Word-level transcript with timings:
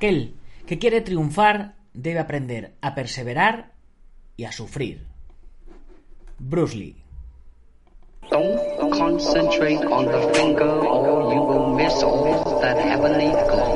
Aquel 0.00 0.32
que 0.64 0.78
quiere 0.78 1.02
triunfar 1.02 1.76
debe 1.92 2.20
aprender 2.20 2.72
a 2.80 2.94
perseverar 2.94 3.76
y 4.34 4.46
a 4.46 4.50
sufrir. 4.50 5.04
Bruce 6.38 6.74
Lee. 6.74 6.96
Don't 8.30 8.56
concentrate 8.96 9.84
on 9.84 10.06
the 10.06 10.22
finger 10.32 10.72
or 10.88 11.34
you 11.34 11.42
will 11.42 11.76
miss 11.76 12.02
all 12.02 12.62
that 12.62 12.78
heavenly 12.78 13.28
glow. 13.44 13.69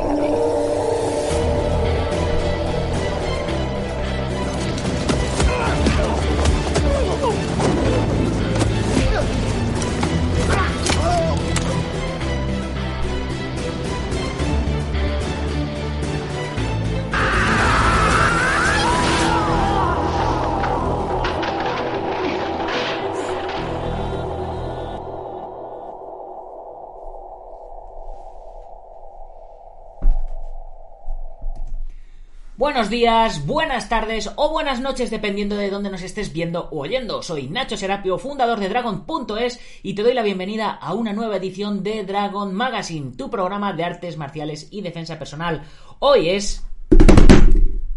Días, 32.94 33.44
buenas 33.44 33.88
tardes 33.88 34.30
o 34.36 34.50
buenas 34.50 34.80
noches 34.80 35.10
dependiendo 35.10 35.56
de 35.56 35.68
dónde 35.68 35.90
nos 35.90 36.02
estés 36.02 36.32
viendo 36.32 36.68
o 36.70 36.82
oyendo. 36.82 37.24
Soy 37.24 37.48
Nacho 37.48 37.76
Serapio, 37.76 38.18
fundador 38.18 38.60
de 38.60 38.68
Dragon.es 38.68 39.58
y 39.82 39.94
te 39.94 40.04
doy 40.04 40.14
la 40.14 40.22
bienvenida 40.22 40.70
a 40.70 40.94
una 40.94 41.12
nueva 41.12 41.38
edición 41.38 41.82
de 41.82 42.04
Dragon 42.04 42.54
Magazine, 42.54 43.10
tu 43.16 43.30
programa 43.30 43.72
de 43.72 43.82
artes 43.82 44.16
marciales 44.16 44.68
y 44.70 44.80
defensa 44.80 45.18
personal. 45.18 45.64
Hoy 45.98 46.28
es 46.28 46.64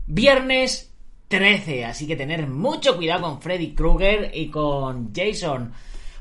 viernes 0.08 0.92
13, 1.28 1.86
así 1.86 2.08
que 2.08 2.16
tener 2.16 2.48
mucho 2.48 2.98
cuidado 2.98 3.22
con 3.22 3.40
Freddy 3.40 3.76
Krueger 3.76 4.32
y 4.34 4.50
con 4.50 5.14
Jason, 5.14 5.74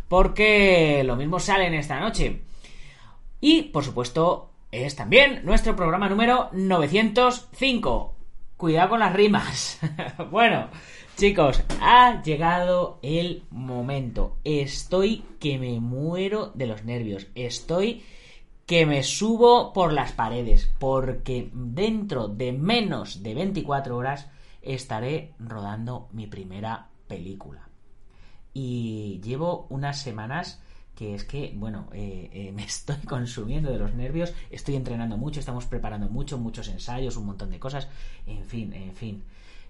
porque 0.06 1.02
lo 1.02 1.16
mismo 1.16 1.40
salen 1.40 1.72
esta 1.72 1.98
noche. 1.98 2.42
Y, 3.40 3.62
por 3.62 3.84
supuesto, 3.84 4.50
es 4.70 4.94
también 4.94 5.40
nuestro 5.46 5.74
programa 5.74 6.10
número 6.10 6.50
905. 6.52 8.15
Cuidado 8.56 8.90
con 8.90 9.00
las 9.00 9.12
rimas. 9.12 9.78
bueno, 10.30 10.68
chicos, 11.14 11.62
ha 11.82 12.22
llegado 12.22 12.98
el 13.02 13.44
momento. 13.50 14.38
Estoy 14.44 15.24
que 15.38 15.58
me 15.58 15.78
muero 15.78 16.52
de 16.54 16.66
los 16.66 16.82
nervios. 16.82 17.26
Estoy 17.34 18.02
que 18.64 18.86
me 18.86 19.02
subo 19.02 19.74
por 19.74 19.92
las 19.92 20.12
paredes. 20.12 20.72
Porque 20.78 21.50
dentro 21.52 22.28
de 22.28 22.52
menos 22.52 23.22
de 23.22 23.34
24 23.34 23.94
horas 23.94 24.30
estaré 24.62 25.34
rodando 25.38 26.08
mi 26.12 26.26
primera 26.26 26.88
película. 27.08 27.68
Y 28.54 29.20
llevo 29.22 29.66
unas 29.68 30.00
semanas 30.00 30.62
que 30.96 31.14
es 31.14 31.24
que, 31.24 31.52
bueno, 31.54 31.88
eh, 31.92 32.30
eh, 32.32 32.52
me 32.56 32.64
estoy 32.64 32.96
consumiendo 33.06 33.70
de 33.70 33.78
los 33.78 33.94
nervios, 33.94 34.34
estoy 34.50 34.74
entrenando 34.74 35.16
mucho, 35.16 35.38
estamos 35.38 35.66
preparando 35.66 36.08
mucho, 36.08 36.38
muchos 36.38 36.66
ensayos, 36.68 37.16
un 37.16 37.26
montón 37.26 37.50
de 37.50 37.60
cosas, 37.60 37.88
en 38.26 38.44
fin, 38.44 38.72
en 38.72 38.94
fin. 38.94 39.22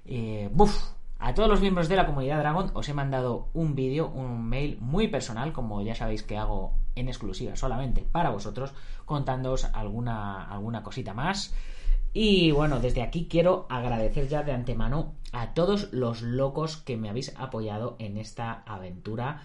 Eh, 0.07 0.49
¡Buf! 0.53 0.93
A 1.19 1.33
todos 1.33 1.49
los 1.49 1.63
miembros 1.63 1.89
de 1.89 1.97
la 1.97 2.05
comunidad 2.05 2.39
Dragon 2.39 2.71
os 2.75 2.89
he 2.91 2.95
mandado 2.95 3.49
un 3.55 3.75
vídeo, 3.75 4.09
un 4.09 4.47
mail 4.47 4.77
muy 4.81 5.09
personal, 5.09 5.53
como 5.53 5.81
ya 5.81 5.95
sabéis 5.95 6.23
que 6.23 6.37
hago 6.37 6.75
en 6.95 7.09
exclusiva 7.09 7.57
solamente 7.57 8.03
para 8.03 8.29
vosotros, 8.29 8.75
contándoos 9.07 9.65
alguna, 9.73 10.45
alguna 10.45 10.83
cosita 10.83 11.15
más. 11.15 11.55
Y 12.13 12.51
bueno, 12.51 12.81
desde 12.81 13.03
aquí 13.03 13.29
quiero 13.31 13.67
agradecer 13.71 14.29
ya 14.29 14.43
de 14.43 14.53
antemano 14.53 15.15
a 15.33 15.55
todos 15.55 15.91
los 15.93 16.21
locos 16.21 16.77
que 16.77 16.99
me 16.99 17.09
habéis 17.09 17.35
apoyado 17.39 17.97
en 17.99 18.19
esta 18.19 18.63
aventura 18.67 19.43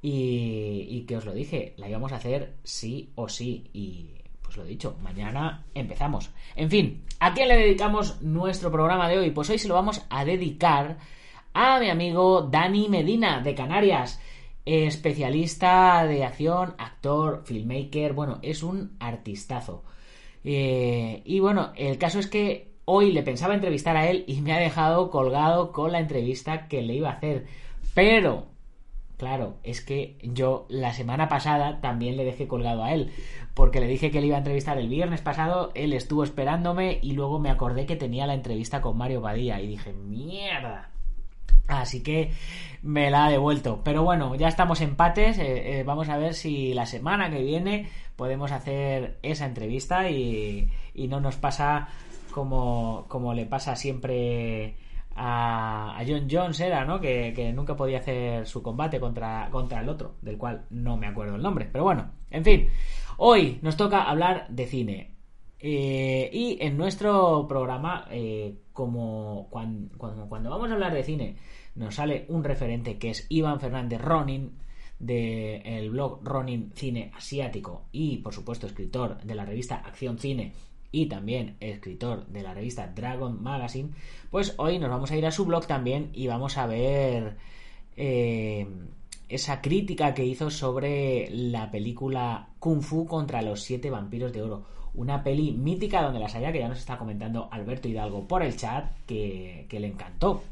y, 0.00 1.04
que 1.06 1.16
os 1.16 1.24
lo 1.24 1.32
dije, 1.32 1.74
la 1.76 1.88
íbamos 1.88 2.12
a 2.12 2.16
hacer 2.16 2.54
sí 2.62 3.10
o 3.14 3.28
sí. 3.28 3.68
Y 3.72 4.10
pues 4.42 4.56
lo 4.56 4.64
dicho, 4.64 4.96
mañana 5.02 5.64
empezamos. 5.74 6.30
En 6.56 6.70
fin, 6.70 7.04
¿a 7.20 7.34
quién 7.34 7.48
le 7.48 7.56
dedicamos 7.56 8.22
nuestro 8.22 8.70
programa 8.70 9.08
de 9.08 9.18
hoy? 9.18 9.30
Pues 9.30 9.50
hoy 9.50 9.58
se 9.58 9.68
lo 9.68 9.74
vamos 9.74 10.04
a 10.08 10.24
dedicar 10.24 10.98
a 11.52 11.80
mi 11.80 11.90
amigo 11.90 12.42
Dani 12.42 12.88
Medina 12.88 13.40
de 13.40 13.54
Canarias. 13.54 14.20
Especialista 14.64 16.04
de 16.06 16.24
acción, 16.24 16.74
actor, 16.78 17.42
filmmaker, 17.44 18.12
bueno, 18.12 18.38
es 18.42 18.62
un 18.62 18.96
artistazo. 19.00 19.82
Eh, 20.44 21.22
y 21.24 21.40
bueno, 21.40 21.72
el 21.74 21.98
caso 21.98 22.18
es 22.18 22.26
que 22.26 22.74
hoy 22.84 23.12
le 23.12 23.22
pensaba 23.22 23.54
entrevistar 23.54 23.96
a 23.96 24.08
él 24.08 24.24
y 24.26 24.40
me 24.42 24.52
ha 24.52 24.58
dejado 24.58 25.10
colgado 25.10 25.72
con 25.72 25.92
la 25.92 26.00
entrevista 26.00 26.68
que 26.68 26.82
le 26.82 26.94
iba 26.94 27.10
a 27.10 27.14
hacer. 27.14 27.46
Pero 27.94 28.46
Claro, 29.18 29.56
es 29.64 29.80
que 29.80 30.16
yo 30.22 30.64
la 30.68 30.92
semana 30.92 31.28
pasada 31.28 31.80
también 31.80 32.16
le 32.16 32.24
dejé 32.24 32.46
colgado 32.46 32.84
a 32.84 32.92
él, 32.92 33.10
porque 33.52 33.80
le 33.80 33.88
dije 33.88 34.12
que 34.12 34.20
le 34.20 34.28
iba 34.28 34.36
a 34.36 34.38
entrevistar 34.38 34.78
el 34.78 34.88
viernes 34.88 35.22
pasado, 35.22 35.72
él 35.74 35.92
estuvo 35.92 36.22
esperándome 36.22 37.00
y 37.02 37.12
luego 37.12 37.40
me 37.40 37.50
acordé 37.50 37.84
que 37.84 37.96
tenía 37.96 38.28
la 38.28 38.34
entrevista 38.34 38.80
con 38.80 38.96
Mario 38.96 39.20
Badía 39.20 39.60
y 39.60 39.66
dije, 39.66 39.92
mierda. 39.92 40.90
Así 41.66 42.02
que 42.02 42.30
me 42.82 43.10
la 43.10 43.26
ha 43.26 43.30
devuelto. 43.30 43.82
Pero 43.84 44.04
bueno, 44.04 44.36
ya 44.36 44.46
estamos 44.46 44.80
empates. 44.80 45.38
Eh, 45.38 45.80
eh, 45.80 45.82
vamos 45.82 46.08
a 46.08 46.16
ver 46.16 46.34
si 46.34 46.72
la 46.72 46.86
semana 46.86 47.28
que 47.28 47.42
viene 47.42 47.88
podemos 48.14 48.52
hacer 48.52 49.18
esa 49.22 49.46
entrevista 49.46 50.08
y, 50.10 50.70
y 50.94 51.08
no 51.08 51.20
nos 51.20 51.36
pasa 51.36 51.88
como, 52.30 53.04
como 53.08 53.34
le 53.34 53.46
pasa 53.46 53.74
siempre 53.74 54.76
a, 55.18 56.02
John 56.06 56.28
Jones 56.30 56.60
era, 56.60 56.84
¿no? 56.84 57.00
Que, 57.00 57.52
nunca 57.54 57.76
podía 57.76 57.98
hacer 57.98 58.46
su 58.46 58.62
combate 58.62 59.00
contra, 59.00 59.48
contra 59.50 59.80
el 59.80 59.88
otro, 59.88 60.14
del 60.22 60.38
cual 60.38 60.66
no 60.70 60.96
me 60.96 61.06
acuerdo 61.06 61.36
el 61.36 61.42
nombre. 61.42 61.68
Pero 61.70 61.84
bueno, 61.84 62.10
en 62.30 62.44
fin, 62.44 62.68
hoy 63.16 63.58
nos 63.62 63.76
toca 63.76 64.04
hablar 64.04 64.46
de 64.48 64.66
cine. 64.66 65.14
Eh, 65.60 66.30
y 66.32 66.58
en 66.60 66.76
nuestro 66.76 67.46
programa, 67.48 68.06
eh, 68.10 68.54
como 68.72 69.48
cuando, 69.50 69.96
cuando, 70.28 70.50
vamos 70.50 70.70
a 70.70 70.74
hablar 70.74 70.94
de 70.94 71.02
cine, 71.02 71.36
nos 71.74 71.96
sale 71.96 72.26
un 72.28 72.44
referente 72.44 72.96
que 72.98 73.10
es 73.10 73.26
Iván 73.28 73.60
Fernández 73.60 74.00
Ronin, 74.00 74.56
del 74.98 75.90
blog 75.90 76.20
Ronin 76.24 76.72
Cine 76.74 77.12
Asiático 77.14 77.84
y 77.92 78.16
por 78.16 78.34
supuesto 78.34 78.66
escritor 78.66 79.22
de 79.22 79.36
la 79.36 79.44
revista 79.44 79.76
Acción 79.76 80.18
Cine 80.18 80.54
y 80.90 81.06
también 81.06 81.56
escritor 81.60 82.26
de 82.26 82.42
la 82.42 82.54
revista 82.54 82.86
Dragon 82.94 83.42
Magazine, 83.42 83.90
pues 84.30 84.54
hoy 84.56 84.78
nos 84.78 84.90
vamos 84.90 85.10
a 85.10 85.16
ir 85.16 85.26
a 85.26 85.30
su 85.30 85.44
blog 85.44 85.66
también 85.66 86.10
y 86.12 86.26
vamos 86.26 86.56
a 86.56 86.66
ver 86.66 87.36
eh, 87.96 88.66
esa 89.28 89.60
crítica 89.60 90.14
que 90.14 90.24
hizo 90.24 90.50
sobre 90.50 91.28
la 91.30 91.70
película 91.70 92.48
Kung 92.58 92.82
Fu 92.82 93.06
contra 93.06 93.42
los 93.42 93.62
siete 93.62 93.90
vampiros 93.90 94.32
de 94.32 94.42
oro. 94.42 94.64
Una 94.94 95.22
peli 95.22 95.52
mítica 95.52 96.02
donde 96.02 96.18
las 96.18 96.34
haya, 96.34 96.50
que 96.50 96.60
ya 96.60 96.68
nos 96.68 96.78
está 96.78 96.96
comentando 96.96 97.48
Alberto 97.52 97.88
Hidalgo 97.88 98.26
por 98.26 98.42
el 98.42 98.56
chat, 98.56 98.90
que, 99.06 99.66
le 99.70 99.86
encantó. 99.86 100.42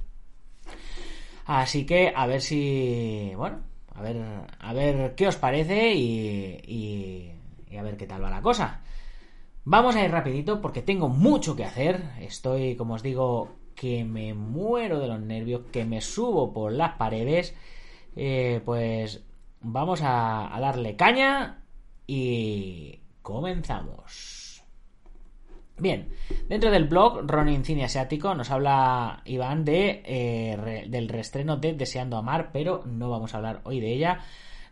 Así 1.47 1.87
que 1.87 2.13
a 2.15 2.27
ver 2.27 2.43
si. 2.43 3.33
Bueno, 3.35 3.61
a 3.95 4.03
ver, 4.03 4.23
a 4.59 4.73
ver 4.75 5.15
qué 5.15 5.27
os 5.27 5.37
parece 5.37 5.95
y, 5.95 7.33
y 7.71 7.77
a 7.77 7.83
ver 7.83 7.97
qué 7.97 8.07
tal 8.07 8.23
va 8.23 8.31
la 8.31 8.43
cosa. 8.43 8.83
Vamos 9.69 9.97
a 9.97 10.05
ir 10.05 10.13
rapidito 10.13 10.61
porque 10.61 10.81
tengo 10.81 11.09
mucho 11.09 11.57
que 11.57 11.65
hacer. 11.65 12.01
Estoy, 12.21 12.77
como 12.77 12.95
os 12.95 13.03
digo, 13.03 13.57
que 13.75 14.05
me 14.05 14.33
muero 14.33 15.01
de 15.01 15.09
los 15.09 15.21
nervios, 15.21 15.63
que 15.73 15.85
me 15.85 16.01
subo 16.01 16.53
por 16.53 16.71
las 16.71 16.93
paredes. 16.93 17.53
Eh, 18.15 18.61
pues 18.65 19.25
vamos 19.61 20.03
a, 20.05 20.57
darle 20.61 20.95
caña 20.95 21.65
y 22.07 23.01
comenzamos. 23.23 24.63
Bien, 25.79 26.11
dentro 26.49 26.71
del 26.71 26.85
blog 26.85 27.29
Ronin 27.29 27.65
Cine 27.65 27.87
Asiático 27.87 28.37
nos 28.37 28.53
habla 28.53 29.23
Iván 29.25 29.65
de 29.65 30.01
eh, 30.07 30.87
del 30.89 31.09
restreno 31.09 31.57
de 31.57 31.73
Deseando 31.75 32.17
Amar, 32.17 32.51
pero 32.53 32.85
no 32.87 33.11
vamos 33.11 33.35
a 33.35 33.39
hablar 33.39 33.63
hoy 33.65 33.81
de 33.81 33.93
ella. 33.93 34.21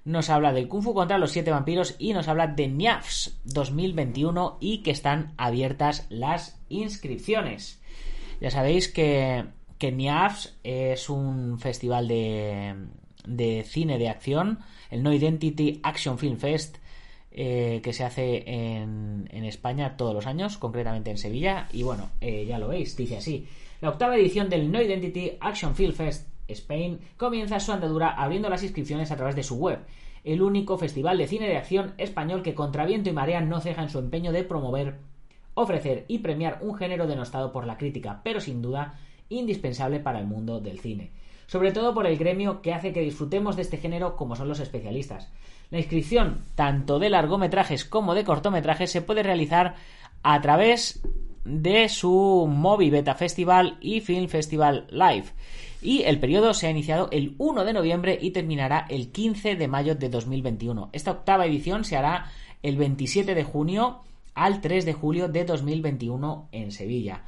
Nos 0.05 0.29
habla 0.29 0.53
del 0.53 0.69
Kung 0.69 0.83
Fu 0.83 0.93
contra 0.93 1.19
los 1.19 1.31
siete 1.31 1.51
vampiros 1.51 1.97
y 1.99 2.13
nos 2.13 2.29
habla 2.29 2.47
de 2.47 2.69
NIAFS 2.69 3.41
2021 3.45 4.59
y 4.61 4.83
que 4.83 4.91
están 4.91 5.33
abiertas 5.39 6.07
las 6.11 6.61
inscripciones. 6.69 7.81
Ya 8.41 8.51
sabéis 8.51 8.89
que, 8.89 9.47
que 9.79 9.93
NIAFS 9.93 10.59
es 10.63 11.09
un 11.09 11.59
festival 11.59 12.07
de, 12.09 12.75
de 13.27 13.65
cine 13.67 13.99
de 13.99 14.11
acción, 14.11 14.59
el 14.91 15.03
No 15.03 15.13
Identity 15.13 15.81
Action 15.83 16.19
Film 16.19 16.37
Fest, 16.37 16.77
eh, 17.31 17.81
que 17.83 17.93
se 17.93 18.05
hace 18.05 18.45
en, 18.47 19.27
en, 19.33 19.45
España 19.45 19.97
todos 19.97 20.15
los 20.15 20.27
años, 20.27 20.59
concretamente 20.59 21.11
en 21.11 21.19
Sevilla. 21.19 21.69
Y 21.73 21.83
bueno, 21.83 22.11
eh, 22.21 22.45
ya 22.47 22.59
lo 22.59 22.69
veis, 22.69 22.97
dice 22.97 23.17
así. 23.17 23.49
La 23.81 23.89
octava 23.89 24.17
edición 24.17 24.49
del 24.49 24.71
No 24.71 24.81
Identity 24.81 25.33
Action 25.41 25.75
Film 25.75 25.95
Fest 25.95 26.29
Spain 26.49 27.01
comienza 27.17 27.61
su 27.61 27.73
andadura 27.73 28.11
abriendo 28.11 28.49
las 28.49 28.63
inscripciones 28.63 29.11
a 29.11 29.17
través 29.17 29.37
de 29.37 29.43
su 29.43 29.57
web. 29.57 29.81
El 30.25 30.43
único 30.43 30.79
festival 30.79 31.19
de 31.19 31.27
cine 31.27 31.49
de 31.49 31.57
acción 31.57 31.95
español 31.99 32.43
que 32.43 32.55
contra 32.55 32.87
viento 32.87 33.11
y 33.11 33.13
marea 33.13 33.41
no 33.41 33.61
ceja 33.61 33.83
en 33.83 33.91
su 33.91 33.99
empeño 33.99 34.33
de 34.33 34.45
promover, 34.45 34.99
ofrecer 35.55 36.05
y 36.09 36.19
premiar 36.19 36.59
un 36.63 36.75
género 36.75 37.07
denostado 37.07 37.53
por 37.53 37.67
la 37.67 37.77
crítica, 37.77 38.21
pero 38.25 38.41
sin 38.41 38.63
duda 38.63 38.99
indispensable 39.29 40.01
para 40.01 40.19
el 40.19 40.27
mundo 40.27 40.61
del 40.61 40.81
cine. 40.81 41.11
Sobre 41.47 41.73
todo 41.73 41.93
por 41.93 42.07
el 42.07 42.17
gremio 42.17 42.63
que 42.63 42.73
hace 42.73 42.93
que 42.93 43.01
disfrutemos 43.01 43.57
de 43.57 43.63
este 43.63 43.77
género 43.77 44.17
como 44.17 44.35
son 44.35 44.49
los 44.49 44.61
especialistas. 44.61 45.31
La 45.71 45.79
inscripción 45.79 46.43
tanto 46.55 46.99
de 46.99 47.11
largometrajes 47.11 47.85
como 47.85 48.15
de 48.15 48.25
cortometrajes 48.25 48.91
se 48.91 49.03
puede 49.03 49.23
realizar 49.23 49.75
a 50.23 50.41
través 50.41 51.03
de 51.45 51.89
su 51.89 52.47
Movi 52.49 52.91
Beta 52.91 53.15
Festival 53.15 53.77
y 53.81 54.01
Film 54.01 54.29
Festival 54.29 54.87
Live. 54.91 55.27
Y 55.85 56.05
el 56.05 56.19
periodo 56.19 56.55
se 56.55 56.67
ha 56.67 56.71
iniciado 56.71 57.11
el 57.13 57.35
1 57.37 57.63
de 57.67 57.75
noviembre 57.75 58.19
y 58.19 58.31
terminará 58.31 58.87
el 58.89 59.13
15 59.13 59.55
de 59.57 59.69
mayo 59.69 59.95
de 59.95 60.09
2021. 60.09 60.89
Esta 60.95 61.11
octava 61.11 61.45
edición 61.45 61.85
se 61.85 61.99
hará 61.99 62.33
el 62.63 62.79
27 62.79 63.35
de 63.35 63.45
junio 63.45 64.01
al 64.35 64.63
3 64.63 64.87
de 64.87 64.95
julio 64.95 65.29
de 65.29 65.45
2021 65.45 66.49
en 66.53 66.73
Sevilla. 66.73 67.25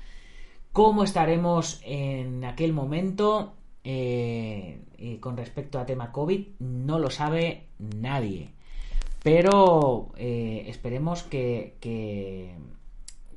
¿Cómo 0.72 1.04
estaremos 1.04 1.82
en 1.84 2.46
aquel 2.46 2.72
momento? 2.72 3.52
Eh, 3.84 4.80
con 5.20 5.36
respecto 5.36 5.78
a 5.78 5.84
tema 5.84 6.10
COVID 6.10 6.46
no 6.58 6.98
lo 6.98 7.10
sabe 7.10 7.66
nadie. 7.78 8.52
Pero 9.22 10.12
eh, 10.16 10.64
esperemos 10.68 11.24
que, 11.24 11.74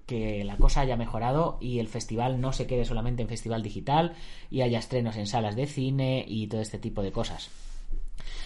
que, 0.10 0.44
la 0.44 0.58
cosa 0.58 0.82
haya 0.82 0.98
mejorado 0.98 1.58
y 1.62 1.78
el 1.78 1.88
festival 1.88 2.42
no 2.42 2.52
se 2.52 2.66
quede 2.66 2.84
solamente 2.84 3.22
en 3.22 3.30
festival 3.30 3.62
digital 3.62 4.14
y 4.50 4.62
haya 4.62 4.80
estrenos 4.80 5.16
en 5.16 5.28
salas 5.28 5.56
de 5.56 5.68
cine 5.68 6.26
y 6.28 6.48
todo 6.48 6.62
este 6.62 6.80
tipo 6.80 7.04
de 7.04 7.12
cosas. 7.12 7.50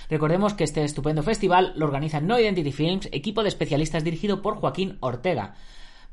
Recordemos 0.09 0.53
que 0.53 0.65
este 0.65 0.83
estupendo 0.83 1.23
festival 1.23 1.73
lo 1.77 1.85
organiza 1.85 2.19
No 2.19 2.37
Identity 2.37 2.73
Films, 2.73 3.09
equipo 3.11 3.41
de 3.41 3.49
especialistas 3.49 4.03
dirigido 4.03 4.41
por 4.41 4.57
Joaquín 4.57 4.97
Ortega 4.99 5.55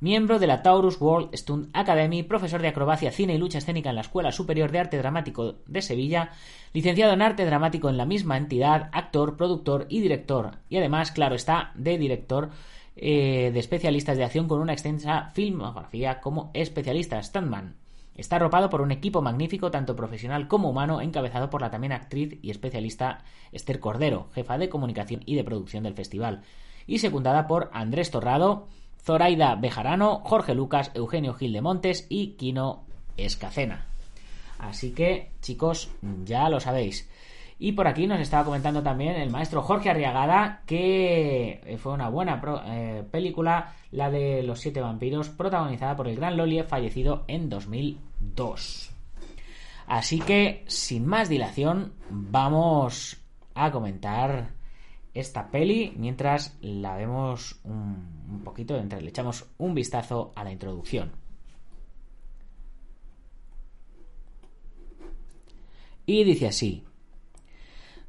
miembro 0.00 0.38
de 0.38 0.46
la 0.46 0.62
Taurus 0.62 1.00
World 1.00 1.36
Stunt 1.36 1.68
Academy, 1.74 2.22
profesor 2.22 2.62
de 2.62 2.68
acrobacia, 2.68 3.12
cine 3.12 3.34
y 3.34 3.38
lucha 3.38 3.58
escénica 3.58 3.90
en 3.90 3.96
la 3.96 4.00
Escuela 4.00 4.32
Superior 4.32 4.72
de 4.72 4.80
Arte 4.80 4.96
Dramático 4.96 5.56
de 5.66 5.82
Sevilla, 5.82 6.30
licenciado 6.72 7.12
en 7.12 7.22
arte 7.22 7.44
dramático 7.44 7.88
en 7.88 7.98
la 7.98 8.06
misma 8.06 8.38
entidad, 8.38 8.88
actor, 8.92 9.36
productor 9.36 9.86
y 9.90 10.00
director, 10.00 10.52
y 10.68 10.78
además, 10.78 11.12
claro 11.12 11.34
está, 11.34 11.72
de 11.74 11.98
director 11.98 12.50
eh, 13.02 13.50
de 13.50 13.58
especialistas 13.58 14.18
de 14.18 14.24
acción 14.24 14.46
con 14.46 14.60
una 14.60 14.74
extensa 14.74 15.30
filmografía 15.32 16.20
como 16.20 16.50
especialista 16.52 17.22
stuntman. 17.22 17.76
Está 18.14 18.36
arropado 18.36 18.68
por 18.68 18.82
un 18.82 18.90
equipo 18.90 19.22
magnífico, 19.22 19.70
tanto 19.70 19.96
profesional 19.96 20.48
como 20.48 20.68
humano, 20.68 21.00
encabezado 21.00 21.48
por 21.48 21.62
la 21.62 21.70
también 21.70 21.94
actriz 21.94 22.38
y 22.42 22.50
especialista 22.50 23.24
Esther 23.52 23.80
Cordero, 23.80 24.28
jefa 24.34 24.58
de 24.58 24.68
comunicación 24.68 25.22
y 25.24 25.34
de 25.34 25.44
producción 25.44 25.84
del 25.84 25.94
festival, 25.94 26.42
y 26.86 26.98
secundada 26.98 27.46
por 27.46 27.70
Andrés 27.72 28.10
Torrado, 28.10 28.68
Zoraida 29.02 29.54
Bejarano, 29.54 30.20
Jorge 30.22 30.54
Lucas, 30.54 30.90
Eugenio 30.92 31.32
Gil 31.32 31.54
de 31.54 31.62
Montes 31.62 32.06
y 32.10 32.32
Quino 32.32 32.84
Escacena. 33.16 33.86
Así 34.58 34.90
que, 34.90 35.30
chicos, 35.40 35.90
ya 36.26 36.50
lo 36.50 36.60
sabéis. 36.60 37.08
Y 37.62 37.72
por 37.72 37.86
aquí 37.86 38.06
nos 38.06 38.18
estaba 38.20 38.46
comentando 38.46 38.82
también 38.82 39.16
el 39.16 39.28
maestro 39.28 39.60
Jorge 39.60 39.90
Arriagada 39.90 40.62
que 40.64 41.76
fue 41.78 41.92
una 41.92 42.08
buena 42.08 42.40
eh, 42.66 43.04
película, 43.10 43.74
la 43.90 44.10
de 44.10 44.42
Los 44.42 44.60
Siete 44.60 44.80
Vampiros, 44.80 45.28
protagonizada 45.28 45.94
por 45.94 46.08
el 46.08 46.16
gran 46.16 46.38
Lolie, 46.38 46.64
fallecido 46.64 47.24
en 47.28 47.50
2002. 47.50 48.90
Así 49.86 50.20
que, 50.20 50.64
sin 50.68 51.04
más 51.06 51.28
dilación, 51.28 51.92
vamos 52.08 53.20
a 53.54 53.70
comentar 53.70 54.52
esta 55.12 55.50
peli 55.50 55.92
mientras 55.98 56.56
la 56.62 56.96
vemos 56.96 57.60
un, 57.64 58.40
poquito, 58.42 58.72
mientras 58.72 59.02
le 59.02 59.10
echamos 59.10 59.44
un 59.58 59.74
vistazo 59.74 60.32
a 60.34 60.44
la 60.44 60.52
introducción. 60.52 61.12
Y 66.06 66.24
dice 66.24 66.46
así, 66.46 66.84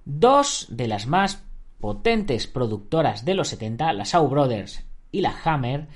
dos 0.06 0.68
de 0.70 0.88
las 0.88 1.08
más 1.08 1.44
potentes 1.80 2.48
productoras 2.48 3.26
de 3.26 3.34
los 3.34 3.50
70, 3.50 3.94
la 3.94 4.04
Shaw 4.04 4.28
Brothers 4.28 4.86
y 5.12 5.22
la 5.22 5.34
Hammer, 5.44 5.88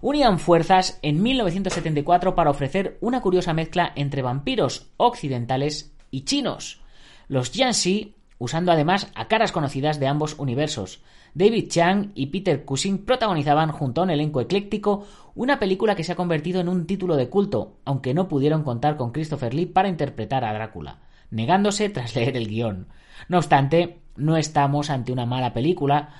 unían 0.00 0.38
fuerzas 0.38 0.98
en 1.02 1.22
1974 1.22 2.34
para 2.34 2.50
ofrecer 2.50 2.98
una 3.00 3.20
curiosa 3.20 3.52
mezcla 3.52 3.92
entre 3.94 4.22
vampiros 4.22 4.90
occidentales 4.96 5.94
y 6.10 6.24
chinos. 6.24 6.80
Los 7.28 7.52
Yanxi 7.52 8.16
usando 8.42 8.72
además 8.72 9.06
a 9.14 9.28
caras 9.28 9.52
conocidas 9.52 10.00
de 10.00 10.08
ambos 10.08 10.34
universos. 10.36 11.00
David 11.32 11.68
Chang 11.68 12.10
y 12.16 12.26
Peter 12.26 12.64
Cushing 12.64 13.04
protagonizaban 13.04 13.70
junto 13.70 14.00
a 14.00 14.04
un 14.04 14.10
elenco 14.10 14.40
ecléctico 14.40 15.06
una 15.36 15.60
película 15.60 15.94
que 15.94 16.02
se 16.02 16.10
ha 16.10 16.16
convertido 16.16 16.60
en 16.60 16.68
un 16.68 16.84
título 16.86 17.14
de 17.14 17.28
culto, 17.28 17.76
aunque 17.84 18.14
no 18.14 18.26
pudieron 18.26 18.64
contar 18.64 18.96
con 18.96 19.12
Christopher 19.12 19.54
Lee 19.54 19.66
para 19.66 19.88
interpretar 19.88 20.44
a 20.44 20.52
Drácula, 20.52 20.98
negándose 21.32 21.88
tras 21.88 22.14
leer 22.16 22.36
el 22.36 22.46
guion. 22.46 22.86
No 23.28 23.38
obstante, 23.38 23.98
no 24.16 24.36
estamos 24.36 24.90
ante 24.90 25.10
una 25.10 25.26
mala 25.26 25.52
película. 25.52 26.14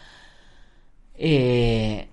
Eh, 1.14 2.08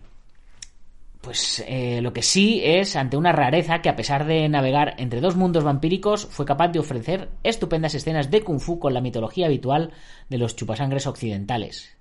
pues 1.22 1.64
eh, 1.68 2.02
lo 2.02 2.14
que 2.14 2.22
sí 2.22 2.62
es 2.64 2.96
ante 2.96 3.18
una 3.18 3.32
rareza 3.32 3.82
que 3.82 3.90
a 3.90 3.96
pesar 3.96 4.26
de 4.26 4.48
navegar 4.48 4.96
entre 4.98 5.22
dos 5.22 5.36
mundos 5.36 5.64
vampíricos 5.64 6.26
fue 6.28 6.46
capaz 6.46 6.70
de 6.70 6.80
ofrecer 6.80 7.30
estupendas 7.44 7.94
escenas 7.94 8.32
de 8.32 8.42
kung 8.42 8.60
fu 8.60 8.80
con 8.80 8.94
la 8.94 9.02
mitología 9.02 9.48
habitual 9.48 9.92
de 10.30 10.38
los 10.38 10.56
chupasangres 10.56 11.08
occidentales. 11.08 11.98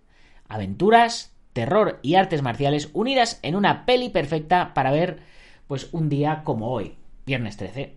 Aventuras, 0.49 1.33
terror 1.52 1.99
y 2.02 2.14
artes 2.14 2.43
marciales 2.43 2.90
unidas 2.93 3.40
en 3.43 3.57
una 3.57 3.85
peli 3.87 4.11
perfecta 4.11 4.73
para 4.73 4.93
ver 4.93 5.19
pues 5.67 5.88
un 5.93 6.09
día 6.09 6.43
como 6.45 6.71
hoy, 6.71 6.97
viernes 7.26 7.57
13. 7.57 7.97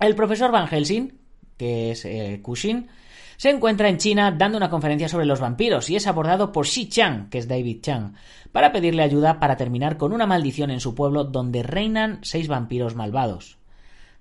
El 0.00 0.14
profesor 0.14 0.52
Van 0.52 0.68
Helsing, 0.68 1.18
que 1.58 1.90
es 1.90 2.06
eh, 2.06 2.40
Cushing, 2.42 2.88
se 3.36 3.50
encuentra 3.50 3.88
en 3.88 3.98
China 3.98 4.32
dando 4.32 4.56
una 4.56 4.70
conferencia 4.70 5.08
sobre 5.08 5.26
los 5.26 5.40
vampiros 5.40 5.90
y 5.90 5.96
es 5.96 6.06
abordado 6.06 6.50
por 6.50 6.66
Xi 6.66 6.88
Chang, 6.88 7.28
que 7.28 7.38
es 7.38 7.46
David 7.46 7.82
Chang, 7.82 8.14
para 8.50 8.72
pedirle 8.72 9.02
ayuda 9.02 9.38
para 9.38 9.56
terminar 9.56 9.96
con 9.96 10.12
una 10.12 10.26
maldición 10.26 10.70
en 10.70 10.80
su 10.80 10.94
pueblo 10.94 11.24
donde 11.24 11.62
reinan 11.62 12.18
seis 12.22 12.48
vampiros 12.48 12.96
malvados. 12.96 13.58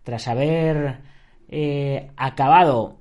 Tras 0.04 0.28
haber 0.28 1.02
eh, 1.50 2.12
acabado 2.16 2.98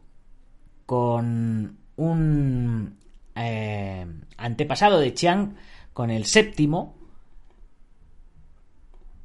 con 0.87 1.77
un 1.97 2.97
eh, 3.35 4.07
antepasado 4.39 5.01
de 5.01 5.13
Chang, 5.13 5.57
con 5.93 6.11
el 6.11 6.25
séptimo, 6.25 6.95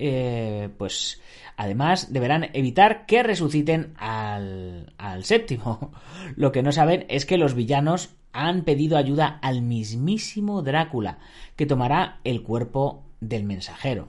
eh, 0.03 0.69
pues 0.79 1.21
además 1.57 2.11
deberán 2.11 2.49
evitar 2.53 3.05
que 3.05 3.21
resuciten 3.21 3.93
al, 3.97 4.93
al 4.97 5.23
séptimo. 5.25 5.91
Lo 6.35 6.51
que 6.51 6.63
no 6.63 6.71
saben 6.71 7.05
es 7.07 7.27
que 7.27 7.37
los 7.37 7.53
villanos 7.53 8.09
han 8.33 8.63
pedido 8.63 8.97
ayuda 8.97 9.37
al 9.43 9.61
mismísimo 9.61 10.63
Drácula, 10.63 11.19
que 11.55 11.67
tomará 11.67 12.19
el 12.23 12.41
cuerpo 12.41 13.03
del 13.19 13.43
mensajero. 13.43 14.07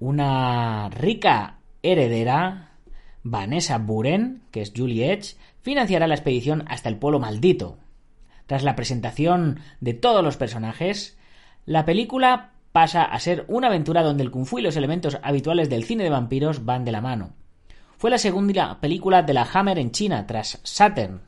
Una 0.00 0.88
rica 0.88 1.58
heredera, 1.82 2.72
Vanessa 3.22 3.78
Buren, 3.78 4.42
que 4.50 4.62
es 4.62 4.72
Julie 4.76 5.12
Edge, 5.12 5.36
financiará 5.60 6.08
la 6.08 6.16
expedición 6.16 6.64
hasta 6.66 6.88
el 6.88 6.96
pueblo 6.96 7.20
maldito. 7.20 7.78
Tras 8.46 8.64
la 8.64 8.74
presentación 8.74 9.60
de 9.80 9.94
todos 9.94 10.24
los 10.24 10.36
personajes, 10.36 11.16
la 11.66 11.84
película 11.84 12.52
pasa 12.70 13.02
a 13.02 13.18
ser 13.18 13.44
una 13.48 13.66
aventura 13.66 14.04
donde 14.04 14.22
el 14.22 14.30
kung 14.30 14.46
fu 14.46 14.60
y 14.60 14.62
los 14.62 14.76
elementos 14.76 15.18
habituales 15.22 15.68
del 15.68 15.82
cine 15.82 16.04
de 16.04 16.10
vampiros 16.10 16.64
van 16.64 16.84
de 16.84 16.92
la 16.92 17.00
mano. 17.00 17.32
Fue 17.96 18.08
la 18.08 18.18
segunda 18.18 18.78
película 18.80 19.22
de 19.24 19.34
la 19.34 19.48
Hammer 19.52 19.78
en 19.80 19.90
China 19.90 20.26
tras 20.28 20.60
Saturn, 20.62 21.22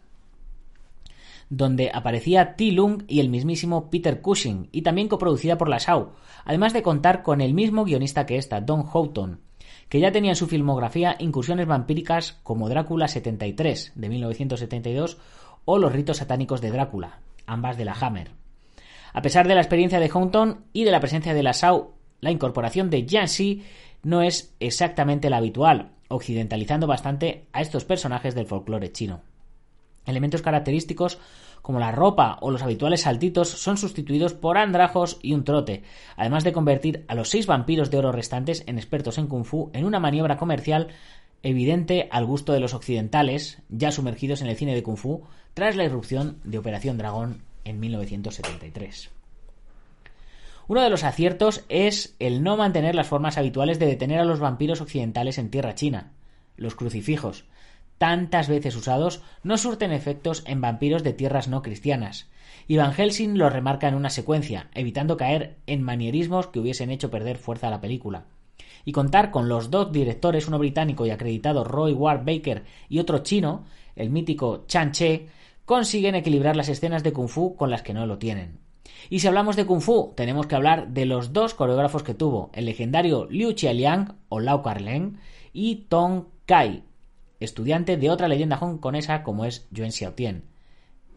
donde 1.50 1.90
aparecía 1.92 2.54
T. 2.54 2.71
Lung 2.71 3.02
y 3.09 3.18
el 3.18 3.30
mismísimo 3.30 3.90
Peter 3.90 4.21
Cushing, 4.21 4.68
y 4.71 4.83
también 4.83 5.09
coproducida 5.09 5.59
por 5.59 5.68
la 5.68 5.78
Shaw, 5.78 6.12
además 6.45 6.73
de 6.73 6.83
contar 6.83 7.23
con 7.23 7.40
el 7.40 7.52
mismo 7.52 7.85
guionista 7.85 8.26
que 8.26 8.37
esta, 8.37 8.61
Don 8.61 8.85
Houghton, 8.85 9.40
que 9.88 9.99
ya 9.99 10.12
tenía 10.12 10.33
en 10.33 10.37
su 10.37 10.47
filmografía 10.47 11.16
incursiones 11.18 11.66
vampíricas 11.66 12.38
como 12.45 12.68
Drácula 12.68 13.09
73 13.09 13.92
de 13.97 14.09
1972 14.09 15.18
o 15.64 15.78
Los 15.78 15.92
ritos 15.92 16.18
satánicos 16.18 16.61
de 16.61 16.71
Drácula, 16.71 17.21
ambas 17.47 17.76
de 17.76 17.87
la 17.87 17.95
Hammer. 17.95 18.30
A 19.12 19.23
pesar 19.23 19.49
de 19.49 19.55
la 19.55 19.61
experiencia 19.61 20.00
de 20.00 20.09
Houghton 20.09 20.65
y 20.73 20.85
de 20.85 20.91
la 20.91 21.00
presencia 21.00 21.35
de 21.35 21.43
la 21.43 21.53
Sau, 21.53 21.93
la 22.21 22.31
incorporación 22.31 22.91
de 22.91 23.07
Yancy 23.07 23.62
no 24.03 24.23
es 24.23 24.55
exactamente 24.61 25.31
la 25.31 25.38
habitual, 25.38 25.93
occidentalizando 26.09 26.87
bastante 26.87 27.47
a 27.53 27.61
estos 27.61 27.85
personajes 27.85 28.35
del 28.35 28.47
folclore 28.47 28.93
chino. 28.93 29.23
Elementos 30.07 30.43
característicos 30.43 31.19
como 31.62 31.81
la 31.81 31.93
ropa 31.93 32.38
o 32.41 32.50
los 32.50 32.62
habituales 32.62 33.03
saltitos 33.03 33.49
son 33.49 33.77
sustituidos 33.77 34.33
por 34.33 34.57
andrajos 34.57 35.19
y 35.23 35.35
un 35.35 35.45
trote, 35.45 35.83
además 36.17 36.45
de 36.45 36.53
convertir 36.53 37.05
a 37.09 37.15
los 37.15 37.29
seis 37.29 37.47
vampiros 37.47 37.91
de 37.91 37.99
oro 37.99 38.12
restantes 38.12 38.65
en 38.67 38.79
expertos 38.79 39.19
en 39.19 39.27
kung 39.27 39.45
fu 39.45 39.71
en 39.75 39.85
una 39.85 40.00
maniobra 40.00 40.37
comercial 40.37 40.88
evidente 41.43 42.09
al 42.11 42.25
gusto 42.25 42.53
de 42.53 42.61
los 42.61 42.75
occidentales, 42.75 43.62
ya 43.69 43.93
sumergidos 43.93 44.41
en 44.41 44.49
el 44.49 44.57
cine 44.57 44.75
de 44.75 44.83
kung 44.83 44.97
fu 44.97 45.25
tras 45.53 45.77
la 45.77 45.85
irrupción 45.85 46.38
de 46.45 46.59
Operación 46.59 46.97
Dragón 46.97 47.48
en 47.69 47.81
1973. 47.81 49.11
Uno 50.69 50.83
de 50.83 50.91
los 50.91 51.03
aciertos 51.03 51.65
es 51.71 52.15
el 52.19 52.43
no 52.43 52.59
mantener 52.59 52.95
las 52.95 53.07
formas 53.07 53.39
habituales 53.39 53.79
de 53.79 53.87
detener 53.87 54.21
a 54.21 54.25
los 54.25 54.39
vampiros 54.39 54.83
occidentales 54.83 55.39
en 55.39 55.51
tierra 55.51 55.75
china. 55.75 56.13
Los 56.57 56.75
crucifijos, 56.75 57.47
tantas 57.97 58.49
veces 58.49 58.77
usados, 58.77 59.23
no 59.43 59.57
surten 59.57 59.93
efectos 59.93 60.43
en 60.47 60.61
vampiros 60.61 61.03
de 61.03 61.15
tierras 61.15 61.49
no 61.49 61.63
cristianas. 61.63 62.29
Y 62.67 62.77
Van 62.77 62.93
Helsing 62.93 63.39
lo 63.39 63.49
remarca 63.49 63.89
en 63.89 63.95
una 63.95 64.11
secuencia, 64.11 64.69
evitando 64.75 65.17
caer 65.17 65.57
en 65.67 65.83
manierismos 65.83 66.49
que 66.49 66.61
hubiesen 66.61 66.91
hecho 66.91 67.11
perder 67.11 67.39
fuerza 67.39 67.69
a 67.69 67.71
la 67.71 67.81
película. 67.81 68.27
Y 68.85 68.93
contar 68.93 69.31
con 69.31 69.49
los 69.49 69.71
dos 69.71 69.91
directores, 69.91 70.49
uno 70.49 70.59
británico 70.59 71.07
y 71.07 71.11
acreditado 71.11 71.65
Roy 71.65 71.93
Ward 71.93 72.27
Baker 72.27 72.65
y 72.91 72.99
otro 72.99 73.21
chino, 73.21 73.65
el 73.97 74.11
mítico 74.11 74.65
Chan 74.67 74.93
Che, 74.93 75.29
consiguen 75.69 76.15
equilibrar 76.15 76.57
las 76.57 76.71
escenas 76.71 77.03
de 77.03 77.13
kung 77.13 77.29
fu 77.29 77.55
con 77.55 77.69
las 77.69 77.83
que 77.83 77.93
no 77.93 78.07
lo 78.07 78.17
tienen. 78.17 78.59
Y 79.11 79.21
si 79.21 79.29
hablamos 79.29 79.55
de 79.55 79.67
Kung 79.67 79.83
Fu, 79.83 80.15
tenemos 80.17 80.47
que 80.47 80.55
hablar 80.55 80.89
de 80.89 81.05
los 81.05 81.35
dos 81.35 81.53
coreógrafos 81.53 82.03
que 82.03 82.15
tuvo, 82.15 82.51
el 82.55 82.65
legendario 82.65 83.27
Liu 83.31 83.53
Chialiang 83.53 84.17
o 84.31 84.41
Lau 84.41 84.63
Carleng 84.63 85.19
y 85.53 85.87
Tong 85.91 86.25
Kai, 86.47 86.85
estudiante 87.39 87.99
de 87.99 88.11
otra 88.11 88.29
leyenda 88.29 88.59
hongkonesa 88.59 89.23
como 89.23 89.45
es 89.45 89.69
Yuan 89.71 89.93
Xiaotien, 89.93 90.45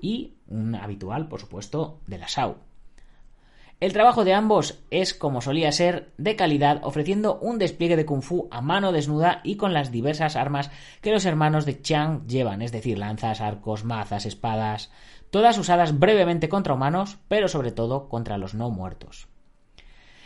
y 0.01 0.33
un 0.47 0.75
habitual, 0.75 1.29
por 1.29 1.39
supuesto, 1.39 2.01
de 2.07 2.17
la 2.17 2.27
Shao. 2.27 2.57
El 3.81 3.93
trabajo 3.93 4.23
de 4.23 4.35
ambos 4.35 4.77
es, 4.91 5.15
como 5.15 5.41
solía 5.41 5.71
ser, 5.71 6.13
de 6.19 6.35
calidad, 6.35 6.81
ofreciendo 6.83 7.39
un 7.39 7.57
despliegue 7.57 7.95
de 7.95 8.05
kung 8.05 8.21
fu 8.21 8.47
a 8.51 8.61
mano 8.61 8.91
desnuda 8.91 9.41
y 9.43 9.55
con 9.55 9.73
las 9.73 9.91
diversas 9.91 10.35
armas 10.35 10.69
que 11.01 11.09
los 11.09 11.25
hermanos 11.25 11.65
de 11.65 11.81
Chiang 11.81 12.27
llevan, 12.27 12.61
es 12.61 12.71
decir, 12.71 12.99
lanzas, 12.99 13.41
arcos, 13.41 13.83
mazas, 13.83 14.27
espadas, 14.27 14.91
todas 15.31 15.57
usadas 15.57 15.97
brevemente 15.97 16.47
contra 16.47 16.75
humanos, 16.75 17.17
pero 17.27 17.47
sobre 17.47 17.71
todo 17.71 18.07
contra 18.07 18.37
los 18.37 18.53
no 18.53 18.69
muertos. 18.69 19.27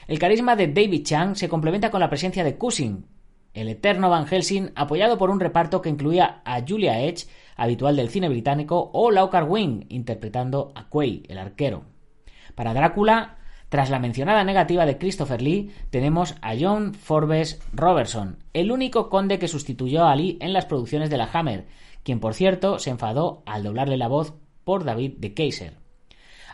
El 0.10 0.20
carisma 0.20 0.58
de 0.58 0.68
David 0.68 1.06
Chang 1.06 1.38
se 1.38 1.48
complementa 1.48 1.92
con 1.92 2.02
la 2.02 2.10
presencia 2.10 2.44
de 2.44 2.58
Cushing, 2.58 3.08
el 3.54 3.70
eterno 3.70 4.10
Van 4.10 4.28
Helsing, 4.28 4.74
apoyado 4.76 5.18
por 5.18 5.30
un 5.30 5.40
reparto 5.40 5.82
que 5.82 5.88
incluía 5.88 6.42
a 6.44 6.60
Julia 6.68 7.00
Edge, 7.00 7.26
habitual 7.56 7.96
del 7.96 8.10
cine 8.10 8.28
británico, 8.28 8.92
o 8.92 9.12
Laukar 9.12 9.46
Wing, 9.46 9.86
interpretando 9.88 10.74
a 10.76 10.90
Quay, 10.90 11.24
el 11.30 11.38
arquero. 11.38 11.86
Para 12.54 12.74
Drácula, 12.74 13.38
tras 13.76 13.90
la 13.90 14.00
mencionada 14.00 14.46
negativa 14.46 14.86
de 14.86 14.98
Christopher 14.98 15.42
Lee, 15.42 15.70
tenemos 15.90 16.36
a 16.42 16.54
John 16.58 16.94
Forbes 16.94 17.62
Robertson, 17.74 18.38
el 18.54 18.72
único 18.72 19.10
conde 19.10 19.38
que 19.38 19.50
sustituyó 19.50 20.06
a 20.06 20.16
Lee 20.16 20.38
en 20.40 20.54
las 20.54 20.64
producciones 20.64 21.10
de 21.10 21.18
la 21.18 21.30
Hammer, 21.34 21.66
quien 22.02 22.22
por 22.22 22.36
cierto 22.36 22.80
se 22.80 22.92
enfadó 22.92 23.44
al 23.46 23.64
doblarle 23.64 23.98
la 23.98 24.08
voz 24.08 24.34
por 24.64 24.86
David 24.86 25.16
de 25.18 25.34
Kaiser. 25.34 25.74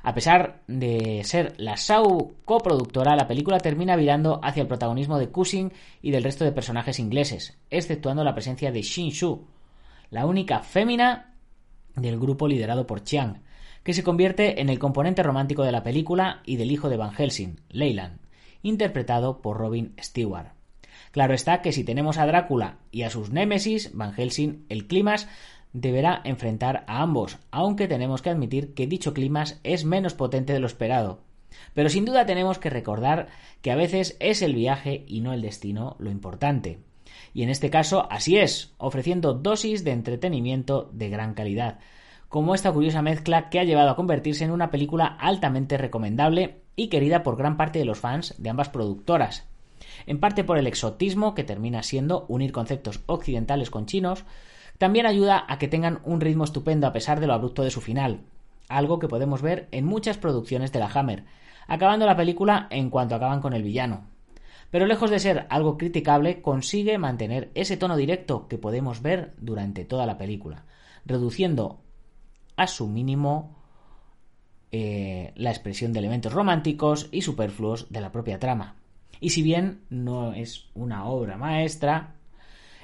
A 0.01 0.15
pesar 0.15 0.63
de 0.65 1.21
ser 1.23 1.53
la 1.57 1.77
Sau 1.77 2.37
coproductora, 2.43 3.15
la 3.15 3.27
película 3.27 3.59
termina 3.59 3.95
virando 3.95 4.39
hacia 4.41 4.61
el 4.61 4.67
protagonismo 4.67 5.19
de 5.19 5.29
Cushing 5.29 5.71
y 6.01 6.09
del 6.09 6.23
resto 6.23 6.43
de 6.43 6.53
personajes 6.53 6.97
ingleses, 6.97 7.55
exceptuando 7.69 8.23
la 8.23 8.33
presencia 8.33 8.71
de 8.71 8.81
Xin 8.81 9.11
Shu, 9.11 9.45
la 10.09 10.25
única 10.25 10.61
fémina 10.61 11.35
del 11.95 12.19
grupo 12.19 12.47
liderado 12.47 12.87
por 12.87 13.03
Chiang, 13.03 13.43
que 13.83 13.93
se 13.93 14.03
convierte 14.03 14.61
en 14.61 14.69
el 14.69 14.79
componente 14.79 15.23
romántico 15.23 15.63
de 15.63 15.71
la 15.71 15.83
película 15.83 16.41
y 16.45 16.57
del 16.57 16.71
hijo 16.71 16.89
de 16.89 16.97
Van 16.97 17.13
Helsing, 17.13 17.61
Leyland, 17.69 18.19
interpretado 18.61 19.41
por 19.41 19.57
Robin 19.57 19.93
Stewart. 19.99 20.53
Claro 21.11 21.33
está 21.33 21.61
que 21.61 21.71
si 21.71 21.83
tenemos 21.83 22.17
a 22.17 22.25
Drácula 22.25 22.77
y 22.91 23.03
a 23.03 23.09
sus 23.09 23.31
némesis, 23.31 23.91
Van 23.93 24.13
Helsing, 24.13 24.65
el 24.69 24.87
clímax 24.87 25.27
deberá 25.73 26.21
enfrentar 26.23 26.83
a 26.87 27.01
ambos, 27.01 27.37
aunque 27.49 27.87
tenemos 27.87 28.21
que 28.21 28.29
admitir 28.29 28.73
que 28.73 28.87
dicho 28.87 29.13
clima 29.13 29.43
es 29.63 29.85
menos 29.85 30.13
potente 30.13 30.53
de 30.53 30.59
lo 30.59 30.67
esperado. 30.67 31.21
Pero 31.73 31.89
sin 31.89 32.05
duda 32.05 32.25
tenemos 32.25 32.59
que 32.59 32.69
recordar 32.69 33.27
que 33.61 33.71
a 33.71 33.75
veces 33.75 34.15
es 34.19 34.41
el 34.41 34.55
viaje 34.55 35.03
y 35.07 35.21
no 35.21 35.33
el 35.33 35.41
destino 35.41 35.95
lo 35.99 36.11
importante. 36.11 36.79
Y 37.33 37.43
en 37.43 37.49
este 37.49 37.69
caso 37.69 38.07
así 38.09 38.37
es, 38.37 38.73
ofreciendo 38.77 39.33
dosis 39.33 39.83
de 39.83 39.91
entretenimiento 39.91 40.89
de 40.93 41.09
gran 41.09 41.33
calidad, 41.33 41.79
como 42.31 42.55
esta 42.55 42.71
curiosa 42.71 43.01
mezcla 43.01 43.49
que 43.49 43.59
ha 43.59 43.65
llevado 43.65 43.89
a 43.89 43.97
convertirse 43.97 44.45
en 44.45 44.51
una 44.51 44.71
película 44.71 45.05
altamente 45.19 45.77
recomendable 45.77 46.61
y 46.77 46.87
querida 46.87 47.23
por 47.23 47.35
gran 47.35 47.57
parte 47.57 47.77
de 47.77 47.83
los 47.83 47.99
fans 47.99 48.35
de 48.37 48.49
ambas 48.49 48.69
productoras. 48.69 49.49
En 50.05 50.21
parte 50.21 50.45
por 50.45 50.57
el 50.57 50.65
exotismo 50.65 51.35
que 51.35 51.43
termina 51.43 51.83
siendo 51.83 52.25
unir 52.29 52.53
conceptos 52.53 53.01
occidentales 53.05 53.69
con 53.69 53.85
chinos, 53.85 54.23
también 54.77 55.07
ayuda 55.07 55.43
a 55.45 55.57
que 55.57 55.67
tengan 55.67 55.99
un 56.05 56.21
ritmo 56.21 56.45
estupendo 56.45 56.87
a 56.87 56.93
pesar 56.93 57.19
de 57.19 57.27
lo 57.27 57.33
abrupto 57.33 57.63
de 57.63 57.69
su 57.69 57.81
final, 57.81 58.21
algo 58.69 58.97
que 58.97 59.09
podemos 59.09 59.41
ver 59.41 59.67
en 59.71 59.83
muchas 59.83 60.17
producciones 60.17 60.71
de 60.71 60.79
la 60.79 60.87
Hammer, 60.87 61.25
acabando 61.67 62.05
la 62.05 62.15
película 62.15 62.67
en 62.69 62.89
cuanto 62.89 63.13
acaban 63.13 63.41
con 63.41 63.51
el 63.51 63.63
villano. 63.63 64.05
Pero 64.69 64.85
lejos 64.85 65.11
de 65.11 65.19
ser 65.19 65.47
algo 65.49 65.77
criticable, 65.77 66.41
consigue 66.41 66.97
mantener 66.97 67.51
ese 67.55 67.75
tono 67.75 67.97
directo 67.97 68.47
que 68.47 68.57
podemos 68.57 69.01
ver 69.01 69.33
durante 69.37 69.83
toda 69.83 70.05
la 70.05 70.17
película, 70.17 70.63
reduciendo 71.05 71.81
a 72.55 72.67
su 72.67 72.87
mínimo 72.87 73.55
eh, 74.71 75.33
la 75.35 75.49
expresión 75.49 75.91
de 75.91 75.99
elementos 75.99 76.33
románticos 76.33 77.09
y 77.11 77.21
superfluos 77.21 77.87
de 77.89 78.01
la 78.01 78.11
propia 78.11 78.39
trama. 78.39 78.75
Y 79.19 79.31
si 79.31 79.41
bien 79.41 79.81
no 79.89 80.33
es 80.33 80.69
una 80.73 81.05
obra 81.05 81.37
maestra, 81.37 82.15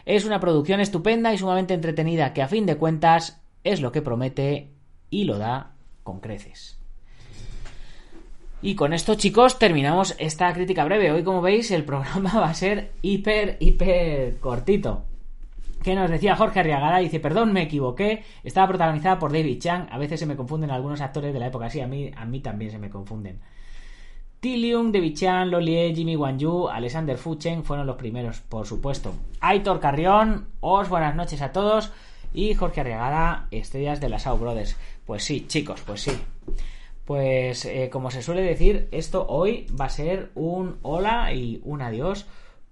es 0.05 0.25
una 0.25 0.39
producción 0.39 0.79
estupenda 0.79 1.33
y 1.33 1.38
sumamente 1.38 1.74
entretenida 1.74 2.33
que 2.33 2.41
a 2.41 2.47
fin 2.47 2.65
de 2.65 2.77
cuentas 2.77 3.41
es 3.63 3.81
lo 3.81 3.91
que 3.91 4.01
promete 4.01 4.69
y 5.09 5.24
lo 5.24 5.38
da 5.38 5.75
con 6.03 6.19
creces. 6.19 6.77
Y 8.62 8.75
con 8.75 8.93
esto, 8.93 9.15
chicos, 9.15 9.59
terminamos 9.59 10.15
esta 10.19 10.51
crítica 10.53 10.83
breve. 10.83 11.12
Hoy, 11.12 11.24
como 11.24 11.41
veis, 11.41 11.71
el 11.71 11.83
programa 11.83 12.33
va 12.39 12.50
a 12.50 12.53
ser 12.53 12.91
hiper, 13.01 13.57
hiper 13.59 14.39
cortito. 14.39 15.06
¿Qué 15.88 15.96
nos 15.96 16.12
decía 16.12 16.36
Jorge 16.36 16.60
Arriagada? 16.60 16.98
Dice, 16.98 17.22
perdón, 17.22 17.53
me 17.53 17.62
equivoqué. 17.62 18.22
Estaba 18.44 18.67
protagonizada 18.67 19.17
por 19.17 19.32
David 19.32 19.58
Chang. 19.58 19.88
A 19.89 19.98
veces 19.98 20.20
se 20.20 20.25
me 20.25 20.36
confunden 20.36 20.70
algunos 20.70 21.00
actores 21.00 21.34
de 21.34 21.39
la 21.39 21.48
época. 21.48 21.70
Sí, 21.70 21.79
a 21.79 21.88
mí, 21.88 22.12
a 22.13 22.25
mí 22.25 22.41
también 22.41 22.72
se 22.72 22.77
me 22.77 22.89
confunden. 22.89 23.39
Tilium, 24.41 24.91
David 24.91 25.15
Chan, 25.15 25.50
Lolie, 25.50 25.96
Jimmy 25.96 26.17
Wanyu, 26.17 26.67
Alexander 26.67 27.17
Fuchen 27.17 27.63
fueron 27.63 27.88
los 27.88 27.96
primeros, 27.96 28.41
por 28.41 28.67
supuesto. 28.67 29.13
Aitor 29.39 29.79
Carrión, 29.79 30.50
os 30.60 30.89
buenas 30.89 31.15
noches 31.15 31.41
a 31.41 31.53
todos. 31.53 31.94
Y 32.34 32.53
Jorge 32.53 32.82
Arriagada, 32.82 33.48
estrellas 33.51 34.01
de 34.01 34.10
las 34.10 34.24
Sau 34.24 34.38
Brothers. 34.38 34.75
Pues 35.06 35.24
sí, 35.24 35.46
chicos, 35.48 35.84
pues 35.86 36.01
sí. 36.01 36.12
Pues 37.06 37.63
eh, 37.63 37.89
como 37.89 38.12
se 38.12 38.22
suele 38.22 38.41
decir, 38.41 38.89
esto 38.91 39.25
hoy 39.29 39.67
va 39.79 39.86
a 39.86 39.89
ser 39.89 40.32
un 40.36 40.79
hola 40.82 41.32
y 41.32 41.62
un 41.63 41.82
adiós 41.82 42.27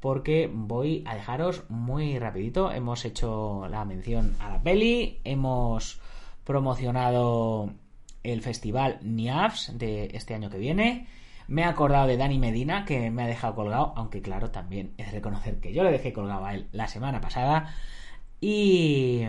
porque 0.05 0.47
voy 0.53 1.01
a 1.07 1.15
dejaros 1.15 1.63
muy 1.67 2.19
rapidito. 2.19 2.71
Hemos 2.71 3.05
hecho 3.05 3.67
la 3.71 3.85
mención 3.85 4.35
a 4.39 4.51
la 4.51 4.61
peli, 4.61 5.19
hemos 5.23 5.99
promocionado 6.43 7.73
el 8.21 8.43
festival 8.43 8.99
NIAFS 9.01 9.79
de 9.79 10.11
este 10.13 10.35
año 10.35 10.51
que 10.51 10.59
viene 10.59 11.07
me 11.47 11.63
he 11.63 11.65
acordado 11.65 12.05
de 12.05 12.17
Dani 12.17 12.37
Medina, 12.37 12.85
que 12.85 13.09
me 13.09 13.23
ha 13.23 13.27
dejado 13.27 13.55
colgado, 13.55 13.93
aunque 13.95 14.21
claro, 14.21 14.51
también 14.51 14.93
es 14.99 15.11
reconocer 15.11 15.59
que 15.59 15.73
yo 15.73 15.83
le 15.83 15.91
dejé 15.91 16.13
colgado 16.13 16.45
a 16.45 16.53
él 16.53 16.67
la 16.71 16.87
semana 16.87 17.19
pasada. 17.19 17.73
Y, 18.39 19.23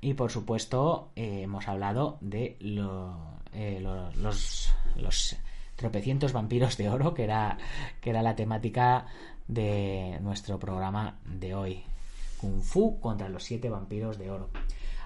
y 0.00 0.14
por 0.14 0.30
supuesto, 0.30 1.10
eh, 1.16 1.40
hemos 1.42 1.66
hablado 1.66 2.18
de 2.20 2.56
eh, 2.60 3.80
los, 3.80 4.70
los, 4.94 5.36
tropecientos 5.74 6.32
vampiros 6.32 6.76
de 6.76 6.88
oro, 6.88 7.14
que 7.14 7.24
era, 7.24 7.58
que 8.00 8.10
era 8.10 8.22
la 8.22 8.36
temática 8.36 9.06
de 9.48 10.18
nuestro 10.22 10.58
programa 10.58 11.16
de 11.24 11.54
hoy. 11.54 11.82
Kung 12.40 12.62
Fu 12.62 13.00
contra 13.00 13.28
los 13.28 13.42
siete 13.42 13.68
vampiros 13.68 14.18
de 14.18 14.30
oro. 14.30 14.48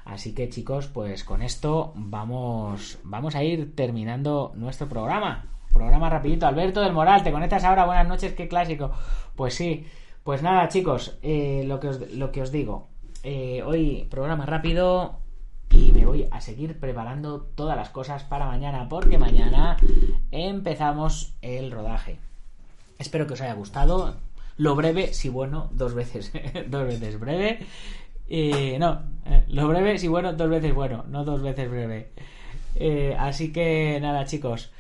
Así 0.05 0.35
que 0.35 0.51
chicos, 0.51 0.89
pues 0.89 1.25
con 1.25 1.43
esto 1.43 1.93
vamos, 1.95 2.99
vamos 3.05 3.35
a 3.37 3.43
ir 3.45 3.75
terminando 3.75 4.53
nuestro 4.55 4.89
programa. 4.89 5.47
Programa 5.73 6.11
rapidito. 6.11 6.47
Alberto 6.47 6.81
del 6.81 6.93
Moral, 6.93 7.23
¿te 7.23 7.33
conectas 7.33 7.65
ahora? 7.65 7.87
Buenas 7.87 8.07
noches, 8.09 8.35
qué 8.35 8.49
clásico. 8.49 8.91
Pues 9.37 9.55
sí, 9.55 9.87
Pues 10.25 10.43
nada, 10.43 10.69
chicos, 10.69 11.19
eh, 11.23 11.65
lo, 11.67 11.81
que 11.81 11.89
os, 11.89 12.13
lo 12.13 12.31
que 12.31 12.43
os 12.43 12.53
digo. 12.53 12.89
Eh, 13.25 13.63
hoy 13.65 14.07
programa 14.11 14.47
rápido 14.47 15.19
y 15.71 15.91
me 15.93 16.05
voy 16.05 16.29
a 16.31 16.41
seguir 16.41 16.79
preparando 16.79 17.41
todas 17.41 17.77
las 17.77 17.89
cosas 17.91 18.23
para 18.25 18.47
mañana, 18.47 18.89
porque 18.89 19.19
mañana 19.19 19.77
empezamos 20.31 21.35
el 21.43 21.73
rodaje. 21.73 22.19
Espero 22.99 23.27
que 23.27 23.33
os 23.33 23.41
haya 23.41 23.55
gustado. 23.55 24.15
Lo 24.57 24.77
breve, 24.77 25.13
si 25.15 25.29
bueno, 25.29 25.71
dos 25.73 25.95
veces, 25.95 26.33
dos 26.69 26.87
veces 26.87 27.19
breve. 27.19 27.61
Eh, 28.29 28.79
no, 28.79 29.03
eh, 29.27 29.45
lo 29.49 29.69
breve, 29.69 29.99
si 29.99 30.09
bueno, 30.09 30.33
dos 30.33 30.49
veces 30.49 30.75
bueno, 30.75 31.05
no 31.09 31.25
dos 31.25 31.43
veces 31.43 31.71
breve. 31.71 32.13
Eh, 32.75 33.17
así 33.19 33.53
que 33.53 33.99
nada, 34.01 34.25
chicos, 34.25 34.73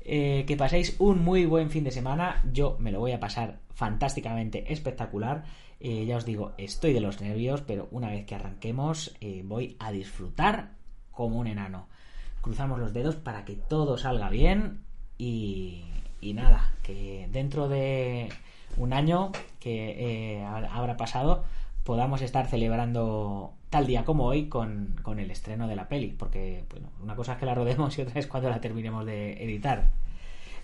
que 0.00 0.56
paséis 0.58 0.96
un 0.98 1.22
muy 1.22 1.44
buen 1.46 1.70
fin 1.70 1.84
de 1.84 1.90
semana. 1.90 2.42
Yo 2.52 2.76
me 2.78 2.92
lo 2.92 3.00
voy 3.00 3.12
a 3.12 3.20
pasar 3.20 3.60
fantásticamente 3.74 4.72
espectacular. 4.72 5.44
Ya 5.80 6.16
os 6.16 6.24
digo, 6.24 6.52
estoy 6.58 6.92
de 6.92 7.00
los 7.00 7.20
nervios, 7.20 7.60
pero 7.60 7.88
una 7.90 8.08
vez 8.08 8.24
que 8.24 8.34
arranquemos, 8.34 9.14
voy 9.44 9.76
a 9.78 9.92
disfrutar 9.92 10.72
como 11.10 11.38
un 11.38 11.46
enano. 11.46 11.88
Cruzamos 12.40 12.78
los 12.78 12.94
dedos 12.94 13.16
para 13.16 13.44
que 13.44 13.54
todo 13.54 13.98
salga 13.98 14.30
bien 14.30 14.80
y 15.18 15.84
nada, 16.22 16.72
que 16.82 17.28
dentro 17.30 17.68
de 17.68 18.30
un 18.78 18.92
año 18.92 19.32
que 19.60 20.36
eh, 20.38 20.42
ha- 20.44 20.74
habrá 20.76 20.96
pasado 20.96 21.44
podamos 21.84 22.20
estar 22.22 22.46
celebrando 22.46 23.52
tal 23.70 23.86
día 23.86 24.04
como 24.04 24.24
hoy 24.26 24.48
con, 24.48 24.94
con 25.02 25.18
el 25.20 25.30
estreno 25.30 25.68
de 25.68 25.76
la 25.76 25.88
peli, 25.88 26.08
porque 26.18 26.64
bueno, 26.70 26.88
una 27.02 27.16
cosa 27.16 27.32
es 27.32 27.38
que 27.38 27.46
la 27.46 27.54
rodemos 27.54 27.96
y 27.98 28.02
otra 28.02 28.18
es 28.20 28.26
cuando 28.26 28.50
la 28.50 28.60
terminemos 28.60 29.04
de 29.06 29.42
editar. 29.42 29.90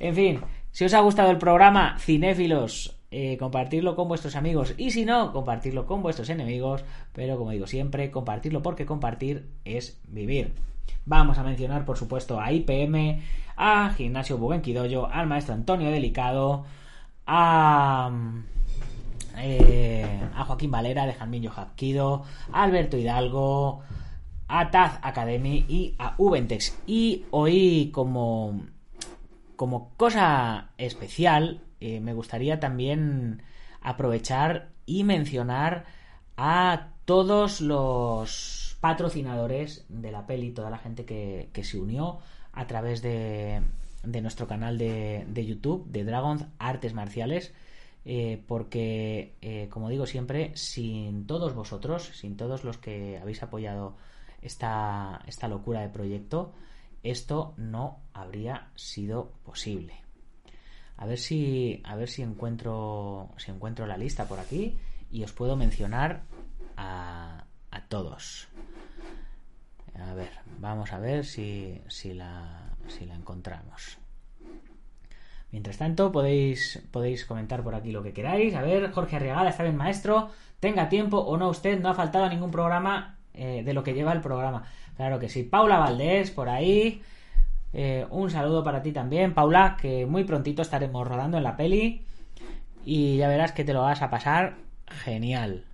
En 0.01 0.15
fin, 0.15 0.41
si 0.73 0.85
os 0.85 0.93
ha 0.95 1.01
gustado 1.01 1.31
el 1.31 1.39
programa, 1.39 1.97
cinéfilos, 1.99 2.99
eh, 3.11 3.37
compartirlo 3.39 3.95
con 3.95 4.09
vuestros 4.09 4.35
amigos 4.37 4.75
y 4.77 4.91
si 4.91 5.05
no, 5.05 5.33
compartirlo 5.33 5.87
con 5.87 6.03
vuestros 6.03 6.29
enemigos, 6.31 6.85
pero 7.13 7.39
como 7.39 7.53
digo 7.53 7.67
siempre, 7.67 8.11
compartirlo 8.11 8.61
porque 8.63 8.87
compartir 8.87 9.49
es 9.65 10.01
vivir. 10.09 10.53
Vamos 11.07 11.39
a 11.39 11.43
mencionar, 11.45 11.85
por 11.85 11.97
supuesto, 11.97 12.41
a 12.41 12.51
IPM, 12.53 13.21
a 13.57 13.91
Gimnasio 13.97 14.37
Bugenquidoyo, 14.39 15.07
al 15.07 15.27
maestro 15.27 15.55
Antonio 15.55 15.91
Delicado, 15.91 16.65
a, 17.27 18.11
eh, 19.37 20.21
a 20.35 20.45
Joaquín 20.45 20.71
Valera 20.71 21.07
de 21.07 21.15
Janmillo 21.15 21.51
Japquido, 21.51 22.25
a 22.53 22.63
Alberto 22.63 22.97
Hidalgo, 22.97 23.83
a 24.49 24.71
Taz 24.71 24.99
Academy 25.03 25.65
y 25.69 25.95
a 25.99 26.15
Ubentex. 26.19 26.77
Y 26.87 27.25
hoy, 27.31 27.91
como, 27.93 28.67
como 29.57 29.91
cosa 29.97 30.71
especial, 30.79 31.63
eh, 31.81 32.01
me 32.01 32.15
gustaría 32.15 32.61
también 32.61 33.43
aprovechar 33.81 34.71
y 34.87 35.05
mencionar 35.05 35.85
a 36.37 36.89
todos 37.05 37.61
los 37.61 38.77
patrocinadores 38.81 39.85
de 39.89 40.11
la 40.11 40.27
peli, 40.27 40.53
toda 40.53 40.71
la 40.71 40.79
gente 40.79 41.05
que, 41.05 41.49
que 41.53 41.65
se 41.65 41.79
unió 41.79 42.19
a 42.53 42.67
través 42.67 43.03
de, 43.03 43.63
de 44.05 44.21
nuestro 44.21 44.47
canal 44.47 44.79
de, 44.79 45.25
de 45.29 45.47
YouTube, 45.47 45.87
de 45.87 46.05
Dragons 46.05 46.47
Artes 46.59 46.95
Marciales, 46.95 47.53
eh, 48.05 48.43
porque, 48.47 49.37
eh, 49.41 49.69
como 49.71 49.89
digo 49.89 50.07
siempre, 50.07 50.53
sin 50.57 51.27
todos 51.27 51.55
vosotros, 51.55 52.11
sin 52.15 52.37
todos 52.37 52.65
los 52.65 52.77
que 52.77 53.19
habéis 53.19 53.43
apoyado 53.43 53.97
esta, 54.43 55.23
esta 55.27 55.49
locura 55.49 55.81
de 55.81 55.89
proyecto, 55.89 56.53
esto 57.03 57.55
no 57.57 58.01
habría 58.13 58.71
sido 58.75 59.33
posible. 59.43 59.95
A 60.97 61.07
ver 61.07 61.19
si, 61.19 61.81
a 61.85 61.97
ver 61.97 62.09
si 62.09 62.23
encuentro, 62.23 63.31
si 63.37 63.51
encuentro 63.51 63.87
la 63.87 63.97
lista 63.97 64.27
por 64.27 64.39
aquí 64.39 64.79
y 65.11 65.25
os 65.25 65.33
puedo 65.33 65.57
mencionar 65.57 66.23
a, 66.77 67.47
a 67.71 67.89
todos. 67.89 68.49
A 69.95 70.15
ver, 70.15 70.31
vamos 70.59 70.93
a 70.93 70.99
ver 70.99 71.25
si, 71.25 71.81
si, 71.89 72.15
la, 72.15 72.77
si 72.89 73.07
la 73.07 73.15
encontramos. 73.15 73.99
Mientras 75.55 75.79
tanto, 75.79 76.11
podéis, 76.11 76.83
podéis 76.91 77.25
comentar 77.25 77.63
por 77.63 77.77
aquí 77.77 77.93
lo 77.93 78.03
que 78.03 78.13
queráis. 78.13 78.57
A 78.57 78.63
ver, 78.63 78.91
Jorge 78.91 79.15
Arriagada, 79.15 79.51
está 79.51 79.63
bien, 79.63 79.77
maestro. 79.77 80.31
Tenga 80.59 80.89
tiempo 80.89 81.19
o 81.19 81.37
no 81.37 81.49
usted, 81.49 81.81
no 81.81 81.91
ha 81.91 81.95
faltado 81.95 82.25
a 82.25 82.29
ningún 82.29 82.51
programa 82.51 83.19
eh, 83.35 83.63
de 83.65 83.73
lo 83.73 83.85
que 83.85 83.95
lleva 83.95 84.13
el 84.13 84.21
programa. 84.21 84.65
Claro 84.97 85.21
que 85.21 85.29
sí. 85.29 85.45
Paula 85.45 85.79
Valdés, 85.79 86.33
por 86.33 86.49
ahí. 86.49 87.03
Eh, 87.73 88.05
un 88.11 88.33
saludo 88.33 88.65
para 88.65 88.83
ti 88.83 88.91
también, 88.91 89.33
Paula, 89.33 89.77
que 89.81 90.07
muy 90.07 90.25
prontito 90.25 90.61
estaremos 90.61 91.07
rodando 91.07 91.37
en 91.37 91.45
la 91.45 91.57
peli. 91.57 92.05
Y 92.85 93.19
ya 93.19 93.29
verás 93.29 93.53
que 93.53 93.63
te 93.63 93.75
lo 93.75 93.83
vas 93.83 94.03
a 94.03 94.11
pasar 94.11 94.57
genial. 94.89 95.67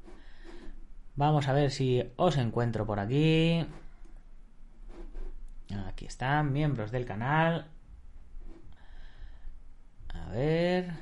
Vamos 1.16 1.48
a 1.48 1.54
ver 1.54 1.70
si 1.70 2.04
os 2.16 2.36
encuentro 2.36 2.84
por 2.84 3.00
aquí. 3.00 3.64
Aquí 5.88 6.04
están, 6.04 6.52
miembros 6.52 6.90
del 6.90 7.06
canal. 7.06 7.64
A 10.26 10.32
ver. 10.32 10.92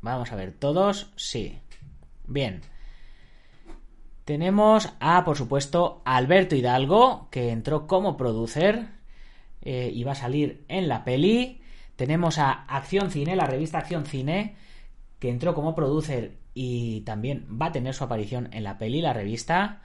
Vamos 0.00 0.32
a 0.32 0.36
ver, 0.36 0.52
todos, 0.52 1.12
sí. 1.16 1.60
Bien. 2.26 2.62
Tenemos 4.24 4.92
a, 5.00 5.24
por 5.24 5.36
supuesto, 5.36 6.02
Alberto 6.04 6.54
Hidalgo, 6.54 7.28
que 7.30 7.50
entró 7.50 7.86
como 7.86 8.16
producer 8.16 8.88
eh, 9.60 9.90
y 9.92 10.04
va 10.04 10.12
a 10.12 10.16
salir 10.16 10.64
en 10.68 10.88
la 10.88 11.04
peli. 11.04 11.60
Tenemos 11.96 12.38
a 12.38 12.50
Acción 12.50 13.10
Cine, 13.10 13.36
la 13.36 13.46
revista 13.46 13.78
Acción 13.78 14.06
Cine, 14.06 14.56
que 15.18 15.28
entró 15.28 15.54
como 15.54 15.74
producer 15.74 16.38
y 16.54 17.02
también 17.02 17.46
va 17.60 17.66
a 17.66 17.72
tener 17.72 17.94
su 17.94 18.04
aparición 18.04 18.48
en 18.52 18.64
la 18.64 18.78
peli, 18.78 19.00
la 19.00 19.12
revista. 19.12 19.82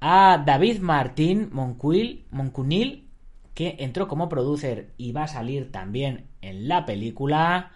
A 0.00 0.42
David 0.44 0.80
Martín 0.80 1.48
Moncuil, 1.52 2.26
Moncunil, 2.30 3.07
que 3.58 3.74
entró 3.80 4.06
como 4.06 4.28
producer 4.28 4.92
y 4.98 5.10
va 5.10 5.24
a 5.24 5.26
salir 5.26 5.72
también 5.72 6.28
en 6.42 6.68
la 6.68 6.86
película. 6.86 7.72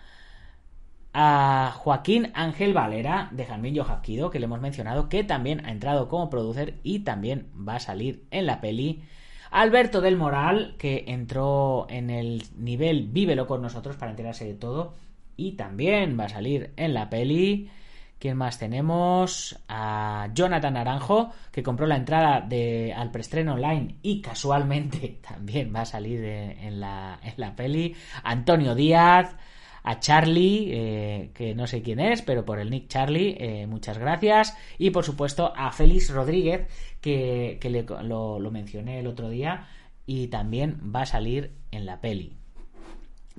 A 1.12 1.74
Joaquín 1.76 2.30
Ángel 2.34 2.72
Valera 2.72 3.30
de 3.32 3.44
Jamillo 3.44 3.82
Jaquido, 3.82 4.30
que 4.30 4.38
le 4.38 4.44
hemos 4.44 4.60
mencionado, 4.60 5.08
que 5.08 5.24
también 5.24 5.66
ha 5.66 5.72
entrado 5.72 6.08
como 6.08 6.30
producer 6.30 6.78
y 6.84 7.00
también 7.00 7.48
va 7.68 7.74
a 7.74 7.80
salir 7.80 8.22
en 8.30 8.46
la 8.46 8.60
peli. 8.60 9.02
Alberto 9.50 10.00
del 10.00 10.16
Moral, 10.16 10.76
que 10.78 11.06
entró 11.08 11.88
en 11.90 12.10
el 12.10 12.44
nivel 12.56 13.08
Vívelo 13.08 13.48
con 13.48 13.60
nosotros 13.60 13.96
para 13.96 14.12
enterarse 14.12 14.44
de 14.44 14.54
todo 14.54 14.94
y 15.36 15.56
también 15.56 16.16
va 16.16 16.26
a 16.26 16.28
salir 16.28 16.72
en 16.76 16.94
la 16.94 17.10
peli. 17.10 17.72
¿Quién 18.22 18.36
más 18.36 18.56
tenemos? 18.56 19.58
A 19.68 20.28
Jonathan 20.32 20.74
Naranjo, 20.74 21.32
que 21.50 21.64
compró 21.64 21.88
la 21.88 21.96
entrada 21.96 22.40
de, 22.40 22.92
al 22.92 23.10
preestreno 23.10 23.54
online 23.54 23.96
y 24.00 24.20
casualmente 24.20 25.18
también 25.28 25.74
va 25.74 25.80
a 25.80 25.86
salir 25.86 26.22
en, 26.22 26.78
la, 26.78 27.18
en 27.20 27.34
la 27.36 27.56
peli. 27.56 27.96
Antonio 28.22 28.76
Díaz, 28.76 29.34
a 29.82 29.98
Charlie, 29.98 30.68
eh, 30.70 31.30
que 31.34 31.56
no 31.56 31.66
sé 31.66 31.82
quién 31.82 31.98
es, 31.98 32.22
pero 32.22 32.44
por 32.44 32.60
el 32.60 32.70
nick 32.70 32.86
Charlie, 32.86 33.36
eh, 33.40 33.66
muchas 33.66 33.98
gracias. 33.98 34.56
Y 34.78 34.90
por 34.90 35.04
supuesto 35.04 35.52
a 35.56 35.72
Félix 35.72 36.10
Rodríguez, 36.10 36.68
que, 37.00 37.58
que 37.60 37.70
lo 37.70 38.50
mencioné 38.52 39.00
el 39.00 39.08
otro 39.08 39.30
día 39.30 39.66
y 40.06 40.28
también 40.28 40.78
va 40.94 41.02
a 41.02 41.06
salir 41.06 41.50
en 41.72 41.86
la 41.86 42.00
peli. 42.00 42.36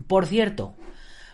Por 0.07 0.25
cierto, 0.25 0.75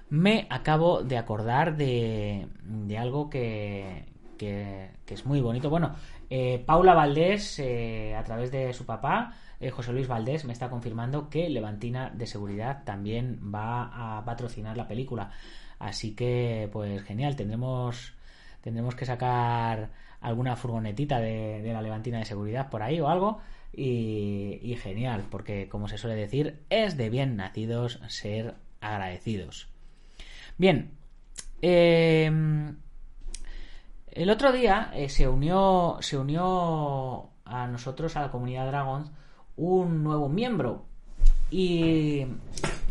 me 0.10 0.48
acabo 0.50 1.04
de 1.04 1.18
acordar 1.18 1.78
de, 1.78 2.48
de 2.64 2.98
algo 2.98 3.30
que, 3.30 4.06
es 4.40 5.26
muy 5.26 5.42
bonito. 5.42 5.70
Bueno, 5.70 5.96
eh, 6.30 6.64
Paula 6.66 6.94
Valdés, 6.94 7.60
eh, 7.60 8.16
a 8.16 8.24
través 8.24 8.52
de 8.52 8.74
su 8.74 8.86
papá, 8.86 9.36
eh, 9.60 9.70
José 9.70 9.94
Luis 9.94 10.08
Valdés, 10.08 10.46
me 10.46 10.54
está 10.54 10.70
confirmando 10.70 11.30
que 11.30 11.50
Levantina 11.50 12.10
de 12.10 12.26
Seguridad 12.26 12.84
también 12.84 13.40
va 13.54 14.18
a 14.18 14.26
patrocinar 14.26 14.78
la 14.78 14.88
película. 14.88 15.32
Así 15.78 16.16
que, 16.16 16.70
pues 16.72 17.04
genial, 17.04 17.36
tendremos, 17.36 18.14
tendremos 18.62 18.96
que 18.96 19.06
sacar 19.06 19.92
alguna 20.22 20.56
furgonetita 20.56 21.20
de, 21.20 21.62
de 21.62 21.74
la 21.74 21.82
Levantina 21.82 22.20
de 22.20 22.26
Seguridad 22.26 22.70
por 22.70 22.82
ahí 22.84 23.00
o 23.00 23.10
algo. 23.10 23.40
Y, 23.72 24.60
y 24.64 24.76
genial, 24.78 25.26
porque 25.30 25.70
como 25.70 25.88
se 25.88 25.98
suele 26.00 26.16
decir, 26.16 26.60
es 26.70 26.98
de 26.98 27.10
bien 27.10 27.36
nacidos 27.36 28.02
ser 28.08 28.56
agradecidos. 28.82 29.70
Bien, 30.60 30.92
eh, 31.62 32.30
el 34.12 34.30
otro 34.30 34.52
día 34.52 34.92
eh, 34.94 35.08
se 35.08 35.26
unió 35.26 35.98
se 36.02 36.18
unió 36.18 37.30
a 37.46 37.66
nosotros 37.68 38.18
a 38.18 38.22
la 38.24 38.30
comunidad 38.30 38.68
Dragons 38.68 39.10
un 39.56 40.04
nuevo 40.04 40.28
miembro. 40.28 40.84
Y, 41.50 42.26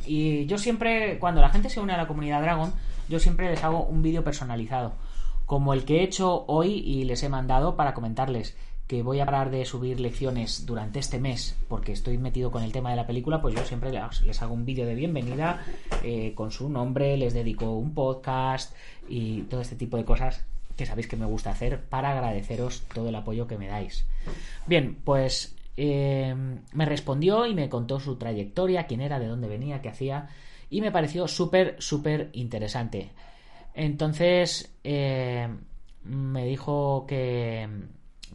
y 0.07 0.47
yo 0.47 0.57
siempre 0.57 1.19
cuando 1.19 1.43
la 1.43 1.51
gente 1.51 1.69
se 1.69 1.79
une 1.79 1.93
a 1.93 1.99
la 1.99 2.09
comunidad 2.09 2.41
Dragon 2.41 2.73
yo 3.11 3.21
siempre 3.21 3.51
les 3.51 3.63
hago 3.63 3.85
un 3.85 4.01
vídeo 4.01 4.25
personalizado 4.25 4.95
como 5.45 5.75
el 5.75 5.85
que 5.85 6.01
he 6.01 6.05
hecho 6.05 6.47
hoy 6.47 6.73
y 6.73 7.05
les 7.05 7.23
he 7.23 7.29
mandado 7.29 7.77
para 7.77 7.93
comentarles 7.93 8.57
que 8.89 9.03
voy 9.03 9.21
a 9.21 9.27
parar 9.27 9.51
de 9.51 9.67
subir 9.67 10.01
lecciones 10.01 10.65
durante 10.65 10.99
este 10.99 11.21
mes 11.21 11.57
porque 11.69 11.93
estoy 11.93 12.17
metido 12.17 12.51
con 12.51 12.63
el 12.63 12.73
tema 12.73 12.91
de 12.91 12.97
la 12.97 13.07
película, 13.07 13.41
pues 13.43 13.55
yo 13.55 13.63
siempre 13.65 13.93
les 13.93 14.43
hago 14.43 14.55
un 14.55 14.65
vídeo 14.65 14.87
de 14.87 14.95
bienvenida 14.95 15.63
eh, 16.03 16.33
con 16.35 16.51
su 16.51 16.71
nombre, 16.71 17.17
les 17.19 17.35
dedico 17.35 17.71
un 17.71 17.93
podcast 17.93 18.75
y 19.07 19.43
todo 19.43 19.61
este 19.61 19.77
tipo 19.77 19.99
de 19.99 20.07
cosas 20.07 20.43
que 20.75 20.87
sabéis 20.87 21.07
que 21.07 21.17
me 21.17 21.27
gusta 21.27 21.51
hacer 21.51 21.83
para 21.83 22.13
agradeceros 22.13 22.83
todo 22.95 23.11
el 23.11 23.15
apoyo 23.15 23.47
que 23.47 23.59
me 23.59 23.67
dais. 23.67 24.07
Bien, 24.67 24.97
pues 25.05 25.55
eh, 25.77 26.35
me 26.73 26.87
respondió 26.87 27.45
y 27.45 27.55
me 27.55 27.69
contó 27.69 28.01
su 28.01 28.17
trayectoria, 28.17 28.87
quién 28.87 29.03
era, 29.03 29.19
de 29.19 29.27
dónde 29.27 29.49
venía, 29.49 29.83
qué 29.83 29.91
hacía 29.91 30.31
y 30.71 30.81
me 30.81 30.93
pareció 30.93 31.29
súper, 31.29 31.77
súper 31.79 32.31
interesante. 32.33 33.11
Entonces 33.75 34.73
eh, 34.83 35.47
me 36.05 36.47
dijo 36.47 37.05
que 37.07 37.69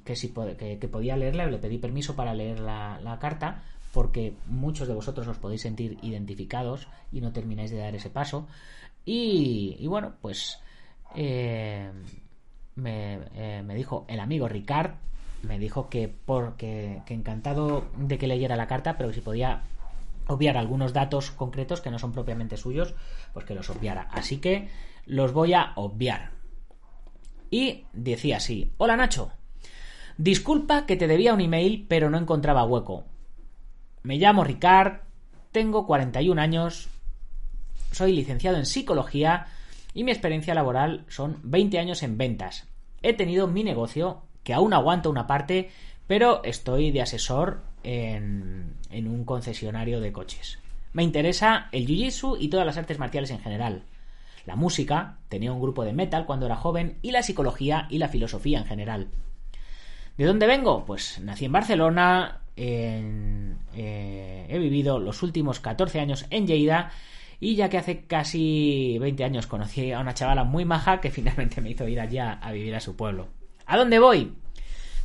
que, 0.04 0.16
si, 0.16 0.30
que, 0.30 0.88
podía 0.92 1.18
leerla, 1.18 1.46
le 1.46 1.58
pedí 1.58 1.78
permiso 1.78 2.16
para 2.16 2.34
leer 2.34 2.60
la, 2.60 3.18
carta, 3.20 3.64
porque 3.94 4.34
muchos 4.48 4.88
de 4.88 4.94
vosotros 4.94 5.28
os 5.28 5.38
podéis 5.38 5.62
sentir 5.62 5.98
identificados 6.02 6.88
y 7.12 7.22
no 7.22 7.32
termináis 7.32 7.72
de 7.72 7.78
dar 7.78 7.96
ese 7.96 8.10
paso. 8.10 8.48
Y, 9.06 9.86
bueno, 9.88 10.14
pues 10.22 10.60
eh, 11.16 11.92
eh, 12.84 13.64
me, 13.66 13.76
dijo 13.76 14.06
el 14.08 14.20
amigo 14.20 14.48
Ricard, 14.48 14.92
me 15.44 15.60
dijo 15.60 15.90
que, 15.90 16.08
por, 16.08 16.56
que, 16.56 17.02
encantado 17.08 17.86
de 17.98 18.18
que 18.18 18.28
leyera 18.28 18.56
la 18.56 18.68
carta, 18.68 18.98
pero 18.98 19.10
que 19.10 19.16
si 19.16 19.22
podía 19.22 19.64
obviar 20.28 20.58
algunos 20.58 20.94
datos 20.94 21.32
concretos 21.32 21.82
que 21.82 21.92
no 21.92 22.00
son 22.00 22.14
propiamente 22.14 22.58
suyos, 22.58 22.96
pues 23.34 23.46
que 23.46 23.56
los 23.56 23.70
obviara. 23.70 24.08
Así 24.12 24.38
que 24.38 24.70
los 25.06 25.34
voy 25.34 25.54
a 25.54 25.74
obviar. 25.76 26.32
Y 27.52 27.86
decía 27.94 28.38
así, 28.38 28.72
hola 28.78 28.98
Nacho, 28.98 29.32
Disculpa 30.18 30.86
que 30.86 30.96
te 30.96 31.08
debía 31.08 31.34
un 31.34 31.42
email, 31.42 31.86
pero 31.88 32.10
no 32.10 32.18
encontraba 32.18 32.66
hueco. 32.66 33.06
Me 34.04 34.18
llamo 34.18 34.44
Ricard, 34.44 35.02
tengo 35.52 35.88
41 35.88 36.42
años, 36.42 36.90
soy 37.92 38.14
licenciado 38.14 38.58
en 38.58 38.66
psicología 38.66 39.48
y 39.94 40.04
mi 40.04 40.12
experiencia 40.12 40.54
laboral 40.54 41.06
son 41.08 41.40
20 41.44 41.80
años 41.80 42.04
en 42.04 42.18
ventas. 42.18 42.68
He 43.02 43.14
tenido 43.14 43.48
mi 43.48 43.64
negocio, 43.64 44.24
que 44.44 44.54
aún 44.54 44.74
aguanta 44.74 45.10
una 45.10 45.28
parte, 45.28 45.70
pero 46.08 46.44
estoy 46.44 46.92
de 46.92 47.02
asesor 47.02 47.62
en, 47.84 48.76
en 48.90 49.08
un 49.08 49.26
concesionario 49.26 50.00
de 50.00 50.12
coches. 50.12 50.60
Me 50.94 51.04
interesa 51.04 51.70
el 51.72 51.88
jiu-jitsu 51.88 52.38
y 52.40 52.50
todas 52.50 52.66
las 52.66 52.78
artes 52.78 53.00
marciales 53.00 53.32
en 53.32 53.40
general. 53.40 53.84
La 54.46 54.56
música, 54.56 55.18
tenía 55.30 55.54
un 55.54 55.62
grupo 55.62 55.84
de 55.86 55.94
metal 55.94 56.26
cuando 56.26 56.46
era 56.46 56.56
joven, 56.56 56.98
y 57.02 57.12
la 57.12 57.24
psicología 57.24 57.88
y 57.90 57.98
la 57.98 58.10
filosofía 58.10 58.60
en 58.60 58.66
general. 58.66 59.08
¿De 60.18 60.26
dónde 60.26 60.46
vengo? 60.46 60.86
Pues 60.86 61.20
nací 61.22 61.46
en 61.46 61.52
Barcelona, 61.52 62.42
eh, 62.56 64.46
he 64.48 64.60
vivido 64.60 65.00
los 65.00 65.24
últimos 65.24 65.60
14 65.60 66.00
años 66.00 66.26
en 66.30 66.46
Lleida 66.46 66.92
y 67.40 67.56
ya 67.56 67.70
que 67.70 67.80
hace 67.80 68.06
casi 68.06 68.98
20 69.00 69.24
años 69.24 69.48
conocí 69.48 69.92
a 69.92 70.00
una 70.00 70.14
chavala 70.14 70.44
muy 70.44 70.66
maja 70.66 71.02
que 71.02 71.12
finalmente 71.12 71.62
me 71.62 71.72
hizo 71.72 71.88
ir 71.88 72.00
allá 72.00 72.34
a 72.34 72.52
vivir 72.52 72.76
a 72.76 72.80
su 72.80 72.96
pueblo. 72.96 73.28
¿A 73.66 73.76
dónde 73.76 74.00
voy? 74.00 74.34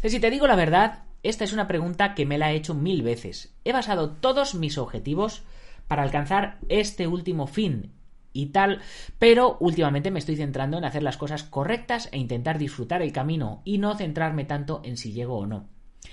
Pues 0.00 0.12
si 0.12 0.20
te 0.20 0.30
digo 0.30 0.46
la 0.46 0.56
verdad, 0.56 1.04
esta 1.22 1.44
es 1.44 1.52
una 1.52 1.66
pregunta 1.66 2.14
que 2.14 2.26
me 2.26 2.38
la 2.38 2.52
he 2.52 2.56
hecho 2.56 2.74
mil 2.74 3.02
veces. 3.02 3.54
He 3.64 3.72
basado 3.72 4.10
todos 4.10 4.54
mis 4.54 4.76
objetivos 4.76 5.42
para 5.88 6.02
alcanzar 6.02 6.58
este 6.68 7.06
último 7.06 7.46
fin 7.46 7.92
y 8.38 8.46
tal, 8.46 8.80
pero 9.18 9.56
últimamente 9.58 10.12
me 10.12 10.20
estoy 10.20 10.36
centrando 10.36 10.78
en 10.78 10.84
hacer 10.84 11.02
las 11.02 11.16
cosas 11.16 11.42
correctas 11.42 12.08
e 12.12 12.18
intentar 12.18 12.56
disfrutar 12.56 13.02
el 13.02 13.12
camino 13.12 13.62
y 13.64 13.78
no 13.78 13.96
centrarme 13.96 14.44
tanto 14.44 14.80
en 14.84 14.96
si 14.96 15.12
llego 15.12 15.38
o 15.38 15.46
no. 15.46 15.68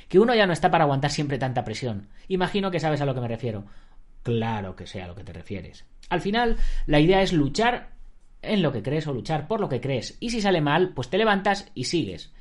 Que 0.09 0.19
uno 0.19 0.33
ya 0.33 0.47
no 0.47 0.53
está 0.53 0.71
para 0.71 0.85
aguantar 0.85 1.11
siempre 1.11 1.38
tanta 1.38 1.63
presión. 1.63 2.07
Imagino 2.27 2.71
que 2.71 2.79
sabes 2.79 2.99
a 3.01 3.05
lo 3.05 3.13
que 3.13 3.21
me 3.21 3.27
refiero. 3.27 3.65
Claro 4.23 4.75
que 4.75 4.88
sé 4.88 5.03
a 5.03 5.07
lo 5.07 5.13
que 5.13 5.23
te 5.23 5.33
refieres. 5.33 5.85
Al 6.09 6.19
final, 6.19 6.57
la 6.88 6.99
idea 6.99 7.21
es 7.21 7.31
luchar 7.31 7.91
en 8.41 8.63
lo 8.63 8.71
que 8.71 8.81
crees 8.81 9.05
o 9.05 9.13
luchar 9.13 9.47
por 9.47 9.59
lo 9.59 9.69
que 9.69 9.81
crees. 9.81 10.17
Y 10.19 10.31
si 10.31 10.41
sale 10.41 10.61
mal, 10.61 10.93
pues 10.95 11.09
te 11.09 11.19
levantas 11.19 11.71
y 11.75 11.83
sigues. 11.83 12.33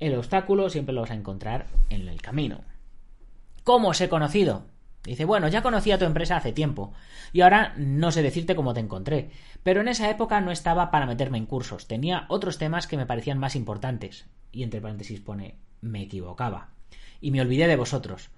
El 0.00 0.16
obstáculo 0.16 0.68
siempre 0.68 0.94
lo 0.94 1.02
vas 1.02 1.12
a 1.12 1.14
encontrar 1.14 1.66
en 1.90 2.08
el 2.08 2.20
camino. 2.20 2.64
¿Cómo 3.62 3.90
os 3.90 4.00
he 4.00 4.08
conocido? 4.08 4.66
Dice, 5.04 5.24
bueno, 5.24 5.48
ya 5.48 5.62
conocí 5.62 5.90
a 5.90 5.98
tu 5.98 6.04
empresa 6.04 6.36
hace 6.36 6.52
tiempo 6.52 6.92
y 7.32 7.40
ahora 7.40 7.74
no 7.76 8.12
sé 8.12 8.22
decirte 8.22 8.54
cómo 8.54 8.72
te 8.72 8.80
encontré, 8.80 9.30
pero 9.64 9.80
en 9.80 9.88
esa 9.88 10.08
época 10.08 10.40
no 10.40 10.52
estaba 10.52 10.92
para 10.92 11.06
meterme 11.06 11.38
en 11.38 11.46
cursos, 11.46 11.88
tenía 11.88 12.26
otros 12.28 12.58
temas 12.58 12.86
que 12.86 12.96
me 12.96 13.06
parecían 13.06 13.38
más 13.38 13.56
importantes. 13.56 14.26
Y 14.52 14.62
entre 14.62 14.80
paréntesis 14.80 15.20
pone, 15.20 15.56
me 15.80 16.02
equivocaba. 16.02 16.68
Y 17.20 17.32
me 17.32 17.40
olvidé 17.40 17.66
de 17.66 17.76
vosotros. 17.76 18.30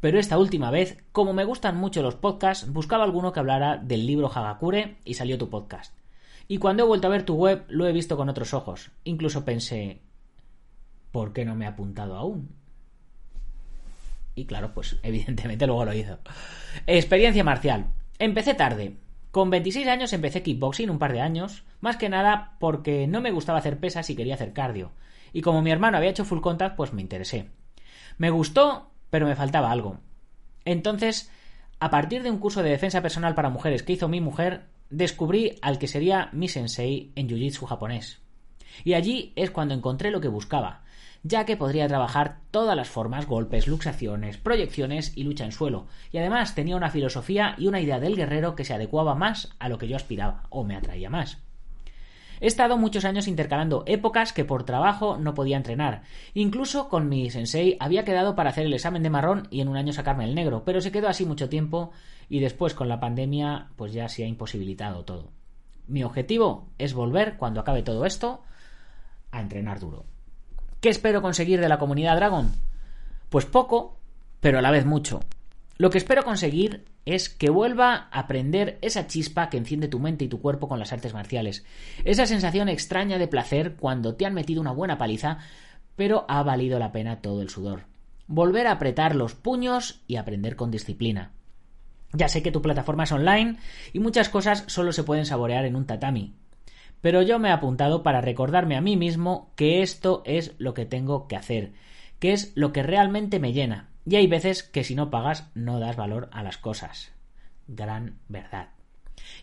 Pero 0.00 0.18
esta 0.18 0.38
última 0.38 0.70
vez, 0.70 0.98
como 1.12 1.32
me 1.32 1.44
gustan 1.44 1.76
mucho 1.76 2.02
los 2.02 2.16
podcasts, 2.16 2.70
buscaba 2.70 3.04
alguno 3.04 3.32
que 3.32 3.40
hablara 3.40 3.76
del 3.76 4.06
libro 4.06 4.30
Hagakure 4.34 4.96
y 5.04 5.14
salió 5.14 5.38
tu 5.38 5.48
podcast. 5.48 5.94
Y 6.48 6.58
cuando 6.58 6.82
he 6.82 6.86
vuelto 6.86 7.06
a 7.06 7.10
ver 7.10 7.24
tu 7.24 7.34
web, 7.34 7.64
lo 7.68 7.86
he 7.86 7.92
visto 7.92 8.16
con 8.16 8.28
otros 8.28 8.52
ojos. 8.54 8.90
Incluso 9.04 9.44
pensé, 9.44 10.00
¿por 11.12 11.32
qué 11.32 11.44
no 11.44 11.54
me 11.54 11.64
he 11.64 11.68
apuntado 11.68 12.16
aún? 12.16 12.59
Y 14.34 14.46
claro, 14.46 14.72
pues 14.74 14.98
evidentemente 15.02 15.66
luego 15.66 15.84
lo 15.84 15.94
hizo. 15.94 16.18
Experiencia 16.86 17.44
marcial. 17.44 17.86
Empecé 18.18 18.54
tarde. 18.54 18.96
Con 19.30 19.50
26 19.50 19.86
años 19.86 20.12
empecé 20.12 20.42
kickboxing 20.42 20.90
un 20.90 20.98
par 20.98 21.12
de 21.12 21.20
años, 21.20 21.62
más 21.80 21.96
que 21.96 22.08
nada 22.08 22.56
porque 22.58 23.06
no 23.06 23.20
me 23.20 23.30
gustaba 23.30 23.58
hacer 23.58 23.78
pesas 23.78 24.10
y 24.10 24.16
quería 24.16 24.34
hacer 24.34 24.52
cardio. 24.52 24.92
Y 25.32 25.42
como 25.42 25.62
mi 25.62 25.70
hermano 25.70 25.96
había 25.96 26.10
hecho 26.10 26.24
full 26.24 26.40
contact, 26.40 26.76
pues 26.76 26.92
me 26.92 27.02
interesé. 27.02 27.48
Me 28.18 28.30
gustó, 28.30 28.90
pero 29.08 29.26
me 29.26 29.36
faltaba 29.36 29.70
algo. 29.70 30.00
Entonces, 30.64 31.30
a 31.78 31.90
partir 31.90 32.22
de 32.22 32.30
un 32.30 32.38
curso 32.38 32.62
de 32.62 32.70
defensa 32.70 33.02
personal 33.02 33.34
para 33.34 33.50
mujeres 33.50 33.82
que 33.84 33.92
hizo 33.92 34.08
mi 34.08 34.20
mujer, 34.20 34.66
descubrí 34.90 35.58
al 35.62 35.78
que 35.78 35.88
sería 35.88 36.28
mi 36.32 36.48
sensei 36.48 37.12
en 37.14 37.28
jiu-jitsu 37.28 37.66
japonés. 37.66 38.20
Y 38.84 38.94
allí 38.94 39.32
es 39.36 39.50
cuando 39.50 39.74
encontré 39.74 40.10
lo 40.10 40.20
que 40.20 40.28
buscaba, 40.28 40.82
ya 41.22 41.44
que 41.44 41.56
podría 41.56 41.88
trabajar 41.88 42.38
todas 42.50 42.76
las 42.76 42.88
formas, 42.88 43.26
golpes, 43.26 43.66
luxaciones, 43.66 44.38
proyecciones 44.38 45.16
y 45.16 45.24
lucha 45.24 45.44
en 45.44 45.52
suelo, 45.52 45.86
y 46.12 46.18
además 46.18 46.54
tenía 46.54 46.76
una 46.76 46.90
filosofía 46.90 47.54
y 47.58 47.66
una 47.66 47.80
idea 47.80 48.00
del 48.00 48.16
guerrero 48.16 48.54
que 48.54 48.64
se 48.64 48.74
adecuaba 48.74 49.14
más 49.14 49.54
a 49.58 49.68
lo 49.68 49.78
que 49.78 49.88
yo 49.88 49.96
aspiraba, 49.96 50.44
o 50.48 50.64
me 50.64 50.76
atraía 50.76 51.10
más. 51.10 51.38
He 52.40 52.46
estado 52.46 52.78
muchos 52.78 53.04
años 53.04 53.28
intercalando 53.28 53.84
épocas 53.86 54.32
que 54.32 54.46
por 54.46 54.64
trabajo 54.64 55.18
no 55.18 55.34
podía 55.34 55.58
entrenar. 55.58 56.02
Incluso 56.32 56.88
con 56.88 57.06
mi 57.06 57.28
sensei 57.28 57.76
había 57.80 58.06
quedado 58.06 58.34
para 58.34 58.48
hacer 58.48 58.64
el 58.64 58.72
examen 58.72 59.02
de 59.02 59.10
marrón 59.10 59.46
y 59.50 59.60
en 59.60 59.68
un 59.68 59.76
año 59.76 59.92
sacarme 59.92 60.24
el 60.24 60.34
negro, 60.34 60.64
pero 60.64 60.80
se 60.80 60.90
quedó 60.90 61.08
así 61.08 61.26
mucho 61.26 61.50
tiempo 61.50 61.92
y 62.30 62.40
después 62.40 62.72
con 62.72 62.88
la 62.88 62.98
pandemia 62.98 63.68
pues 63.76 63.92
ya 63.92 64.08
se 64.08 64.24
ha 64.24 64.26
imposibilitado 64.26 65.04
todo. 65.04 65.32
Mi 65.86 66.02
objetivo 66.02 66.70
es 66.78 66.94
volver 66.94 67.36
cuando 67.36 67.60
acabe 67.60 67.82
todo 67.82 68.06
esto 68.06 68.42
a 69.32 69.40
entrenar 69.42 69.78
duro. 69.78 70.06
¿Qué 70.80 70.88
espero 70.88 71.20
conseguir 71.20 71.60
de 71.60 71.68
la 71.68 71.78
comunidad 71.78 72.16
Dragon? 72.16 72.52
Pues 73.28 73.44
poco, 73.44 73.98
pero 74.40 74.58
a 74.58 74.62
la 74.62 74.70
vez 74.70 74.86
mucho. 74.86 75.20
Lo 75.76 75.90
que 75.90 75.98
espero 75.98 76.24
conseguir 76.24 76.86
es 77.04 77.28
que 77.28 77.50
vuelva 77.50 78.08
a 78.10 78.20
aprender 78.20 78.78
esa 78.80 79.06
chispa 79.06 79.50
que 79.50 79.58
enciende 79.58 79.88
tu 79.88 79.98
mente 79.98 80.24
y 80.24 80.28
tu 80.28 80.40
cuerpo 80.40 80.68
con 80.68 80.78
las 80.78 80.94
artes 80.94 81.12
marciales. 81.12 81.66
Esa 82.04 82.24
sensación 82.24 82.70
extraña 82.70 83.18
de 83.18 83.28
placer 83.28 83.76
cuando 83.76 84.14
te 84.14 84.24
han 84.24 84.32
metido 84.32 84.62
una 84.62 84.72
buena 84.72 84.96
paliza, 84.96 85.38
pero 85.96 86.24
ha 86.28 86.42
valido 86.42 86.78
la 86.78 86.92
pena 86.92 87.20
todo 87.20 87.42
el 87.42 87.50
sudor. 87.50 87.84
Volver 88.26 88.66
a 88.66 88.72
apretar 88.72 89.14
los 89.14 89.34
puños 89.34 90.00
y 90.06 90.16
aprender 90.16 90.56
con 90.56 90.70
disciplina. 90.70 91.32
Ya 92.14 92.28
sé 92.28 92.42
que 92.42 92.52
tu 92.52 92.62
plataforma 92.62 93.04
es 93.04 93.12
online 93.12 93.58
y 93.92 93.98
muchas 93.98 94.30
cosas 94.30 94.64
solo 94.66 94.92
se 94.92 95.04
pueden 95.04 95.26
saborear 95.26 95.66
en 95.66 95.76
un 95.76 95.84
tatami, 95.84 96.32
pero 97.00 97.22
yo 97.22 97.38
me 97.38 97.48
he 97.48 97.52
apuntado 97.52 98.02
para 98.02 98.20
recordarme 98.20 98.76
a 98.76 98.80
mí 98.80 98.96
mismo 98.96 99.52
que 99.56 99.82
esto 99.82 100.22
es 100.24 100.54
lo 100.58 100.74
que 100.74 100.86
tengo 100.86 101.28
que 101.28 101.36
hacer, 101.36 101.72
que 102.18 102.32
es 102.32 102.52
lo 102.54 102.72
que 102.72 102.82
realmente 102.82 103.38
me 103.38 103.52
llena. 103.52 103.90
Y 104.06 104.16
hay 104.16 104.26
veces 104.26 104.62
que 104.62 104.84
si 104.84 104.94
no 104.94 105.10
pagas 105.10 105.50
no 105.54 105.78
das 105.78 105.96
valor 105.96 106.28
a 106.32 106.42
las 106.42 106.58
cosas. 106.58 107.12
Gran 107.68 108.18
verdad. 108.28 108.70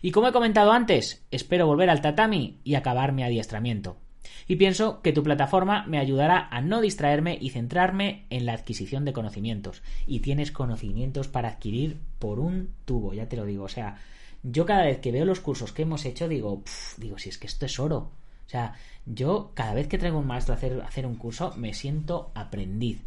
Y 0.02 0.10
como 0.10 0.28
he 0.28 0.32
comentado 0.32 0.72
antes, 0.72 1.24
espero 1.30 1.66
volver 1.66 1.90
al 1.90 2.00
tatami 2.00 2.60
y 2.64 2.74
acabar 2.74 3.12
mi 3.12 3.22
adiestramiento. 3.22 3.98
Y 4.46 4.56
pienso 4.56 5.02
que 5.02 5.12
tu 5.12 5.22
plataforma 5.22 5.84
me 5.86 5.98
ayudará 5.98 6.48
a 6.50 6.60
no 6.60 6.80
distraerme 6.80 7.38
y 7.40 7.50
centrarme 7.50 8.26
en 8.30 8.46
la 8.46 8.54
adquisición 8.54 9.04
de 9.04 9.12
conocimientos. 9.12 9.82
Y 10.06 10.20
tienes 10.20 10.52
conocimientos 10.52 11.28
para 11.28 11.48
adquirir 11.48 11.98
por 12.18 12.40
un 12.40 12.70
tubo, 12.84 13.12
ya 13.14 13.28
te 13.28 13.36
lo 13.36 13.44
digo. 13.44 13.64
O 13.64 13.68
sea, 13.68 13.98
yo 14.42 14.66
cada 14.66 14.84
vez 14.84 14.98
que 14.98 15.12
veo 15.12 15.24
los 15.24 15.40
cursos 15.40 15.72
que 15.72 15.82
hemos 15.82 16.04
hecho 16.04 16.28
digo, 16.28 16.62
digo, 16.96 17.18
si 17.18 17.28
es 17.28 17.38
que 17.38 17.46
esto 17.46 17.66
es 17.66 17.78
oro. 17.78 18.10
O 18.46 18.50
sea, 18.50 18.74
yo 19.04 19.52
cada 19.54 19.74
vez 19.74 19.88
que 19.88 19.98
traigo 19.98 20.18
un 20.18 20.26
maestro 20.26 20.54
a 20.54 20.56
hacer, 20.56 20.80
hacer 20.80 21.06
un 21.06 21.16
curso 21.16 21.52
me 21.56 21.74
siento 21.74 22.32
aprendiz. 22.34 23.04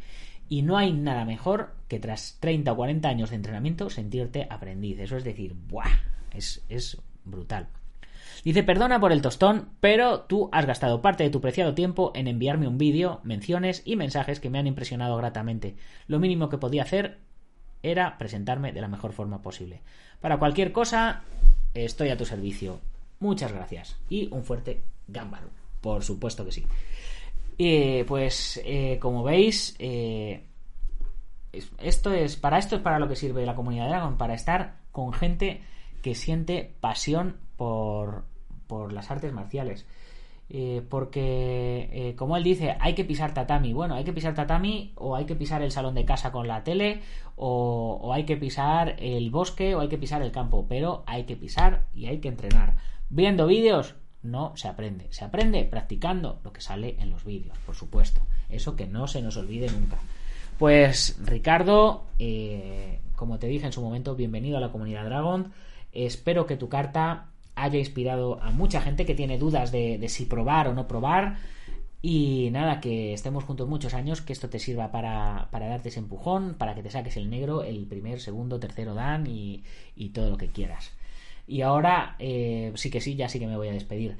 Y 0.49 0.61
no 0.63 0.77
hay 0.77 0.91
nada 0.91 1.25
mejor 1.25 1.75
que 1.87 1.99
tras 1.99 2.37
30 2.39 2.73
o 2.73 2.75
40 2.75 3.07
años 3.07 3.29
de 3.29 3.37
entrenamiento 3.37 3.89
sentirte 3.89 4.47
aprendiz. 4.49 4.99
Eso 4.99 5.17
es 5.17 5.23
decir, 5.23 5.53
¡buah! 5.53 5.89
Es, 6.33 6.61
es 6.69 6.97
brutal. 7.23 7.69
Dice, 8.43 8.63
perdona 8.63 8.99
por 8.99 9.11
el 9.11 9.21
tostón, 9.21 9.69
pero 9.79 10.21
tú 10.21 10.49
has 10.51 10.65
gastado 10.65 11.01
parte 11.01 11.23
de 11.23 11.29
tu 11.29 11.41
preciado 11.41 11.73
tiempo 11.73 12.11
en 12.15 12.27
enviarme 12.27 12.67
un 12.67 12.77
vídeo, 12.77 13.21
menciones 13.23 13.81
y 13.85 13.95
mensajes 13.95 14.39
que 14.39 14.49
me 14.49 14.59
han 14.59 14.67
impresionado 14.67 15.15
gratamente. 15.17 15.75
Lo 16.07 16.19
mínimo 16.19 16.49
que 16.49 16.57
podía 16.57 16.83
hacer 16.83 17.19
era 17.83 18.17
presentarme 18.17 18.73
de 18.73 18.81
la 18.81 18.87
mejor 18.87 19.13
forma 19.13 19.41
posible. 19.41 19.81
Para 20.21 20.37
cualquier 20.37 20.71
cosa, 20.71 21.23
estoy 21.73 22.09
a 22.09 22.17
tu 22.17 22.25
servicio. 22.25 22.79
Muchas 23.19 23.51
gracias. 23.51 23.97
Y 24.09 24.29
un 24.31 24.43
fuerte 24.43 24.81
gámbaro. 25.07 25.49
Por 25.81 26.03
supuesto 26.03 26.45
que 26.45 26.51
sí. 26.51 26.65
Y 27.57 28.03
pues, 28.03 28.61
eh, 28.63 28.97
como 28.99 29.23
veis, 29.23 29.75
eh, 29.79 30.43
esto 31.79 32.13
es, 32.13 32.35
para 32.35 32.57
esto 32.57 32.75
es 32.75 32.81
para 32.81 32.99
lo 32.99 33.07
que 33.07 33.15
sirve 33.15 33.45
la 33.45 33.55
comunidad 33.55 33.85
de 33.85 33.89
Dragon, 33.89 34.17
para 34.17 34.33
estar 34.33 34.77
con 34.91 35.13
gente 35.13 35.61
que 36.01 36.15
siente 36.15 36.73
pasión 36.79 37.37
por, 37.57 38.25
por 38.67 38.93
las 38.93 39.11
artes 39.11 39.33
marciales. 39.33 39.85
Eh, 40.53 40.85
porque, 40.89 41.87
eh, 41.93 42.15
como 42.17 42.35
él 42.35 42.43
dice, 42.43 42.75
hay 42.81 42.93
que 42.93 43.05
pisar 43.05 43.33
tatami. 43.33 43.71
Bueno, 43.71 43.95
hay 43.95 44.03
que 44.03 44.11
pisar 44.11 44.35
tatami 44.35 44.91
o 44.95 45.15
hay 45.15 45.23
que 45.23 45.35
pisar 45.35 45.61
el 45.61 45.71
salón 45.71 45.95
de 45.95 46.03
casa 46.03 46.33
con 46.33 46.45
la 46.45 46.65
tele 46.65 46.99
o, 47.37 48.11
hay 48.13 48.25
que 48.25 48.35
pisar 48.35 48.97
el 48.99 49.31
bosque 49.31 49.75
o 49.75 49.79
hay 49.79 49.87
que 49.87 49.97
pisar 49.97 50.21
el 50.21 50.33
campo. 50.33 50.65
Pero 50.67 51.03
hay 51.07 51.23
que 51.23 51.37
pisar 51.37 51.85
y 51.95 52.07
hay 52.07 52.19
que 52.19 52.27
entrenar. 52.27 52.75
Viendo 53.09 53.47
vídeos 53.47 53.95
no 54.23 54.51
se 54.57 54.67
aprende. 54.67 55.07
Se 55.11 55.23
aprende 55.23 55.63
practicando 55.63 56.41
lo 56.43 56.51
que 56.51 56.59
sale 56.59 56.97
en 56.99 57.11
los 57.11 57.23
vídeos, 57.23 57.57
por 57.65 57.75
supuesto. 57.75 58.19
Eso 58.49 58.75
que 58.75 58.87
no 58.87 59.07
se 59.07 59.21
nos 59.21 59.37
olvide 59.37 59.71
nunca. 59.71 59.99
Pues 60.59 61.17
Ricardo, 61.23 62.03
eh, 62.19 62.99
como 63.15 63.39
te 63.39 63.47
dije 63.47 63.67
en 63.67 63.71
su 63.71 63.81
momento, 63.81 64.15
bienvenido 64.15 64.57
a 64.57 64.59
la 64.59 64.73
comunidad 64.73 65.05
Dragon. 65.05 65.53
Espero 65.93 66.45
que 66.45 66.57
tu 66.57 66.67
carta 66.67 67.30
haya 67.55 67.79
inspirado 67.79 68.41
a 68.41 68.51
mucha 68.51 68.81
gente 68.81 69.05
que 69.05 69.15
tiene 69.15 69.37
dudas 69.37 69.71
de, 69.71 70.03
si 70.09 70.25
probar 70.25 70.67
o 70.67 70.73
no 70.73 70.87
probar. 70.87 71.37
Y 72.01 72.49
nada, 72.51 72.81
que 72.81 73.13
estemos 73.13 73.43
juntos 73.43 73.67
muchos 73.67 73.93
años, 73.93 74.21
que 74.21 74.33
esto 74.33 74.49
te 74.49 74.57
sirva 74.57 74.91
para, 74.91 75.49
darte 75.51 75.89
ese 75.89 75.99
empujón, 75.99 76.55
para 76.55 76.73
que 76.73 76.81
te 76.81 76.89
saques 76.89 77.15
el 77.17 77.29
negro, 77.29 77.63
el 77.63 77.85
primer, 77.85 78.19
segundo, 78.19 78.59
tercero 78.59 78.95
dan 78.95 79.27
y, 79.27 79.63
todo 80.13 80.31
lo 80.31 80.37
que 80.37 80.47
quieras. 80.47 80.91
Y 81.47 81.61
ahora 81.61 82.15
eh, 82.19 82.71
sí 82.75 82.89
que 82.89 83.01
sí, 83.01 83.15
ya 83.15 83.29
sí 83.29 83.39
que 83.39 83.47
me 83.47 83.57
voy 83.57 83.67
a 83.67 83.73
despedir. 83.73 84.17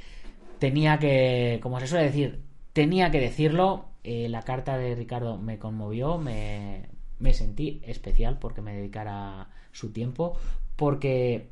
Tenía 0.60 1.00
que, 1.00 1.60
como 1.63 1.80
se 1.80 1.88
suele 1.88 2.06
decir, 2.06 2.41
tenía 2.74 3.10
que 3.10 3.20
decirlo, 3.20 3.86
eh, 4.04 4.30
la 4.30 4.44
carta 4.44 4.78
de 4.78 4.94
Ricardo 4.96 5.38
me 5.38 5.58
conmovió, 5.58 6.20
me, 6.20 6.88
me 7.22 7.34
sentí 7.34 7.82
especial 7.86 8.38
porque 8.39 8.62
me 8.62 8.76
dedicara 8.76 9.50
su 9.72 9.91
tiempo, 9.91 10.38
porque 10.76 11.50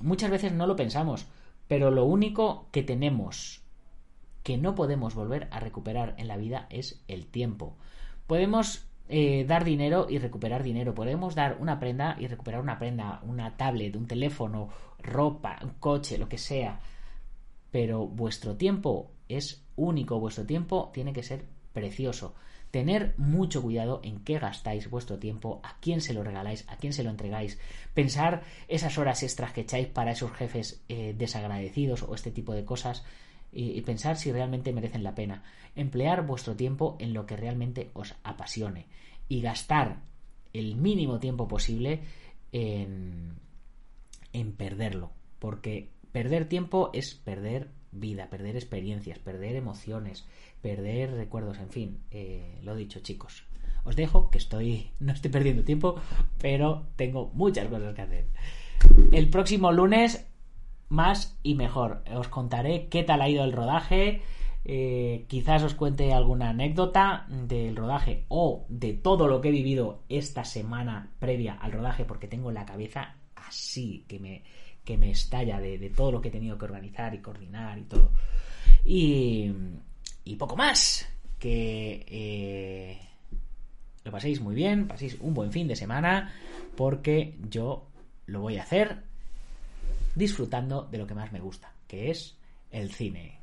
muchas 0.00 0.30
veces 0.30 0.52
no 0.52 0.66
lo 0.66 0.76
pensamos, 0.76 1.26
pero 1.68 1.90
lo 1.90 2.04
único 2.04 2.66
que 2.72 2.82
tenemos 2.82 3.62
que 4.42 4.56
no 4.56 4.74
podemos 4.74 5.14
volver 5.14 5.48
a 5.50 5.60
recuperar 5.60 6.14
en 6.18 6.28
la 6.28 6.36
vida 6.36 6.66
es 6.70 7.02
el 7.08 7.26
tiempo. 7.26 7.76
Podemos 8.26 8.90
eh, 9.12 9.44
dar 9.44 9.64
dinero 9.64 10.06
y 10.08 10.18
recuperar 10.18 10.62
dinero. 10.62 10.94
Podemos 10.94 11.34
dar 11.34 11.56
una 11.60 11.80
prenda 11.80 12.16
y 12.18 12.28
recuperar 12.28 12.60
una 12.60 12.78
prenda, 12.78 13.20
una 13.24 13.56
tablet, 13.56 13.96
un 13.96 14.06
teléfono, 14.06 14.68
ropa, 15.02 15.58
un 15.62 15.70
coche, 15.80 16.16
lo 16.16 16.28
que 16.28 16.38
sea. 16.38 16.80
Pero 17.70 18.06
vuestro 18.06 18.56
tiempo 18.56 19.10
es 19.28 19.64
único, 19.74 20.20
vuestro 20.20 20.46
tiempo 20.46 20.90
tiene 20.94 21.12
que 21.12 21.24
ser 21.24 21.44
precioso. 21.72 22.34
Tener 22.70 23.14
mucho 23.16 23.62
cuidado 23.62 24.00
en 24.04 24.20
qué 24.20 24.38
gastáis 24.38 24.88
vuestro 24.88 25.18
tiempo, 25.18 25.60
a 25.64 25.78
quién 25.80 26.00
se 26.00 26.14
lo 26.14 26.22
regaláis, 26.22 26.64
a 26.68 26.76
quién 26.76 26.92
se 26.92 27.02
lo 27.02 27.10
entregáis. 27.10 27.58
Pensar 27.94 28.44
esas 28.68 28.96
horas 28.96 29.22
extras 29.24 29.52
que 29.52 29.62
echáis 29.62 29.88
para 29.88 30.12
esos 30.12 30.30
jefes 30.32 30.82
eh, 30.88 31.14
desagradecidos 31.18 32.04
o 32.04 32.14
este 32.14 32.30
tipo 32.30 32.52
de 32.54 32.64
cosas 32.64 33.04
y, 33.52 33.80
pensar 33.82 34.16
si 34.16 34.30
realmente 34.30 34.72
merecen 34.72 35.02
la 35.02 35.14
pena. 35.14 35.42
Emplear 35.74 36.24
vuestro 36.24 36.54
tiempo 36.54 36.96
en 37.00 37.12
lo 37.12 37.26
que 37.26 37.36
realmente 37.36 37.90
os 37.94 38.14
apasione 38.22 38.86
y 39.28 39.40
gastar 39.40 40.02
el 40.52 40.76
mínimo 40.76 41.18
tiempo 41.18 41.48
posible 41.48 42.02
en, 42.52 43.34
en 44.32 44.52
perderlo. 44.52 45.10
Porque 45.40 45.90
perder 46.12 46.48
tiempo 46.48 46.90
es 46.92 47.14
perder 47.14 47.70
vida, 47.92 48.28
perder 48.30 48.56
experiencias, 48.56 49.18
perder 49.18 49.56
emociones, 49.56 50.26
perder 50.62 51.12
recuerdos, 51.12 51.58
en 51.58 51.70
fin, 51.70 51.98
eh, 52.10 52.58
lo 52.62 52.74
dicho 52.74 53.00
chicos. 53.00 53.44
Os 53.84 53.96
dejo 53.96 54.30
que 54.30 54.38
estoy, 54.38 54.90
no 55.00 55.12
estoy 55.12 55.30
perdiendo 55.30 55.64
tiempo, 55.64 55.96
pero 56.38 56.86
tengo 56.96 57.30
muchas 57.34 57.68
cosas 57.68 57.94
que 57.94 58.02
hacer. 58.02 58.26
El 59.12 59.28
próximo 59.28 59.72
lunes, 59.72 60.26
más 60.88 61.38
y 61.42 61.54
mejor. 61.54 62.02
Os 62.14 62.28
contaré 62.28 62.88
qué 62.88 63.02
tal 63.02 63.22
ha 63.22 63.28
ido 63.28 63.44
el 63.44 63.52
rodaje. 63.52 64.22
Eh, 64.64 65.24
quizás 65.28 65.62
os 65.62 65.74
cuente 65.74 66.12
alguna 66.12 66.50
anécdota 66.50 67.26
del 67.28 67.76
rodaje 67.76 68.26
o 68.28 68.66
de 68.68 68.92
todo 68.92 69.26
lo 69.26 69.40
que 69.40 69.48
he 69.48 69.52
vivido 69.52 70.02
esta 70.10 70.44
semana 70.44 71.12
previa 71.18 71.54
al 71.54 71.72
rodaje, 71.72 72.04
porque 72.04 72.28
tengo 72.28 72.50
la 72.50 72.66
cabeza 72.66 73.16
así, 73.34 74.04
que 74.06 74.18
me, 74.18 74.42
que 74.84 74.96
me 74.96 75.10
estalla 75.10 75.60
de, 75.60 75.78
de 75.78 75.90
todo 75.90 76.12
lo 76.12 76.20
que 76.20 76.28
he 76.28 76.32
tenido 76.32 76.58
que 76.58 76.64
organizar 76.64 77.14
y 77.14 77.18
coordinar 77.18 77.78
y 77.78 77.82
todo. 77.82 78.10
Y, 78.84 79.52
y 80.24 80.36
poco 80.36 80.56
más. 80.56 81.06
Que 81.38 82.04
eh, 82.06 82.98
lo 84.04 84.12
paséis 84.12 84.40
muy 84.40 84.54
bien, 84.54 84.86
paséis 84.88 85.16
un 85.20 85.32
buen 85.32 85.52
fin 85.52 85.68
de 85.68 85.76
semana, 85.76 86.34
porque 86.76 87.38
yo 87.48 87.86
lo 88.26 88.40
voy 88.42 88.58
a 88.58 88.62
hacer 88.62 89.02
disfrutando 90.14 90.82
de 90.90 90.98
lo 90.98 91.06
que 91.06 91.14
más 91.14 91.32
me 91.32 91.40
gusta, 91.40 91.72
que 91.86 92.10
es 92.10 92.36
el 92.70 92.92
cine. 92.92 93.38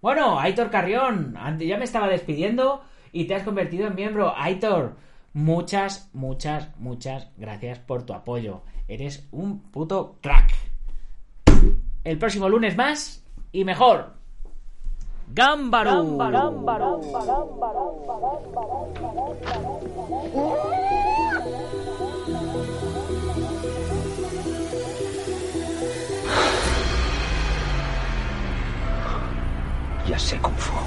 Bueno, 0.00 0.38
Aitor 0.38 0.70
Carrión, 0.70 1.36
ya 1.58 1.76
me 1.78 1.84
estaba 1.84 2.08
despidiendo 2.08 2.82
y 3.12 3.24
te 3.24 3.34
has 3.34 3.42
convertido 3.42 3.86
en 3.88 3.94
miembro. 3.94 4.34
Aitor, 4.36 4.96
muchas, 5.32 6.10
muchas, 6.12 6.68
muchas 6.78 7.28
gracias 7.36 7.78
por 7.78 8.04
tu 8.04 8.12
apoyo. 8.12 8.62
Eres 8.88 9.28
un 9.30 9.60
puto 9.60 10.18
crack. 10.20 10.52
El 12.04 12.18
próximo 12.18 12.48
lunes 12.48 12.76
más 12.76 13.24
y 13.52 13.64
mejor. 13.64 14.14
Gámbaro. 15.32 16.18
Ya 30.08 30.18
sé 30.18 30.40
cómo 30.40 30.56
fue. 30.56 30.80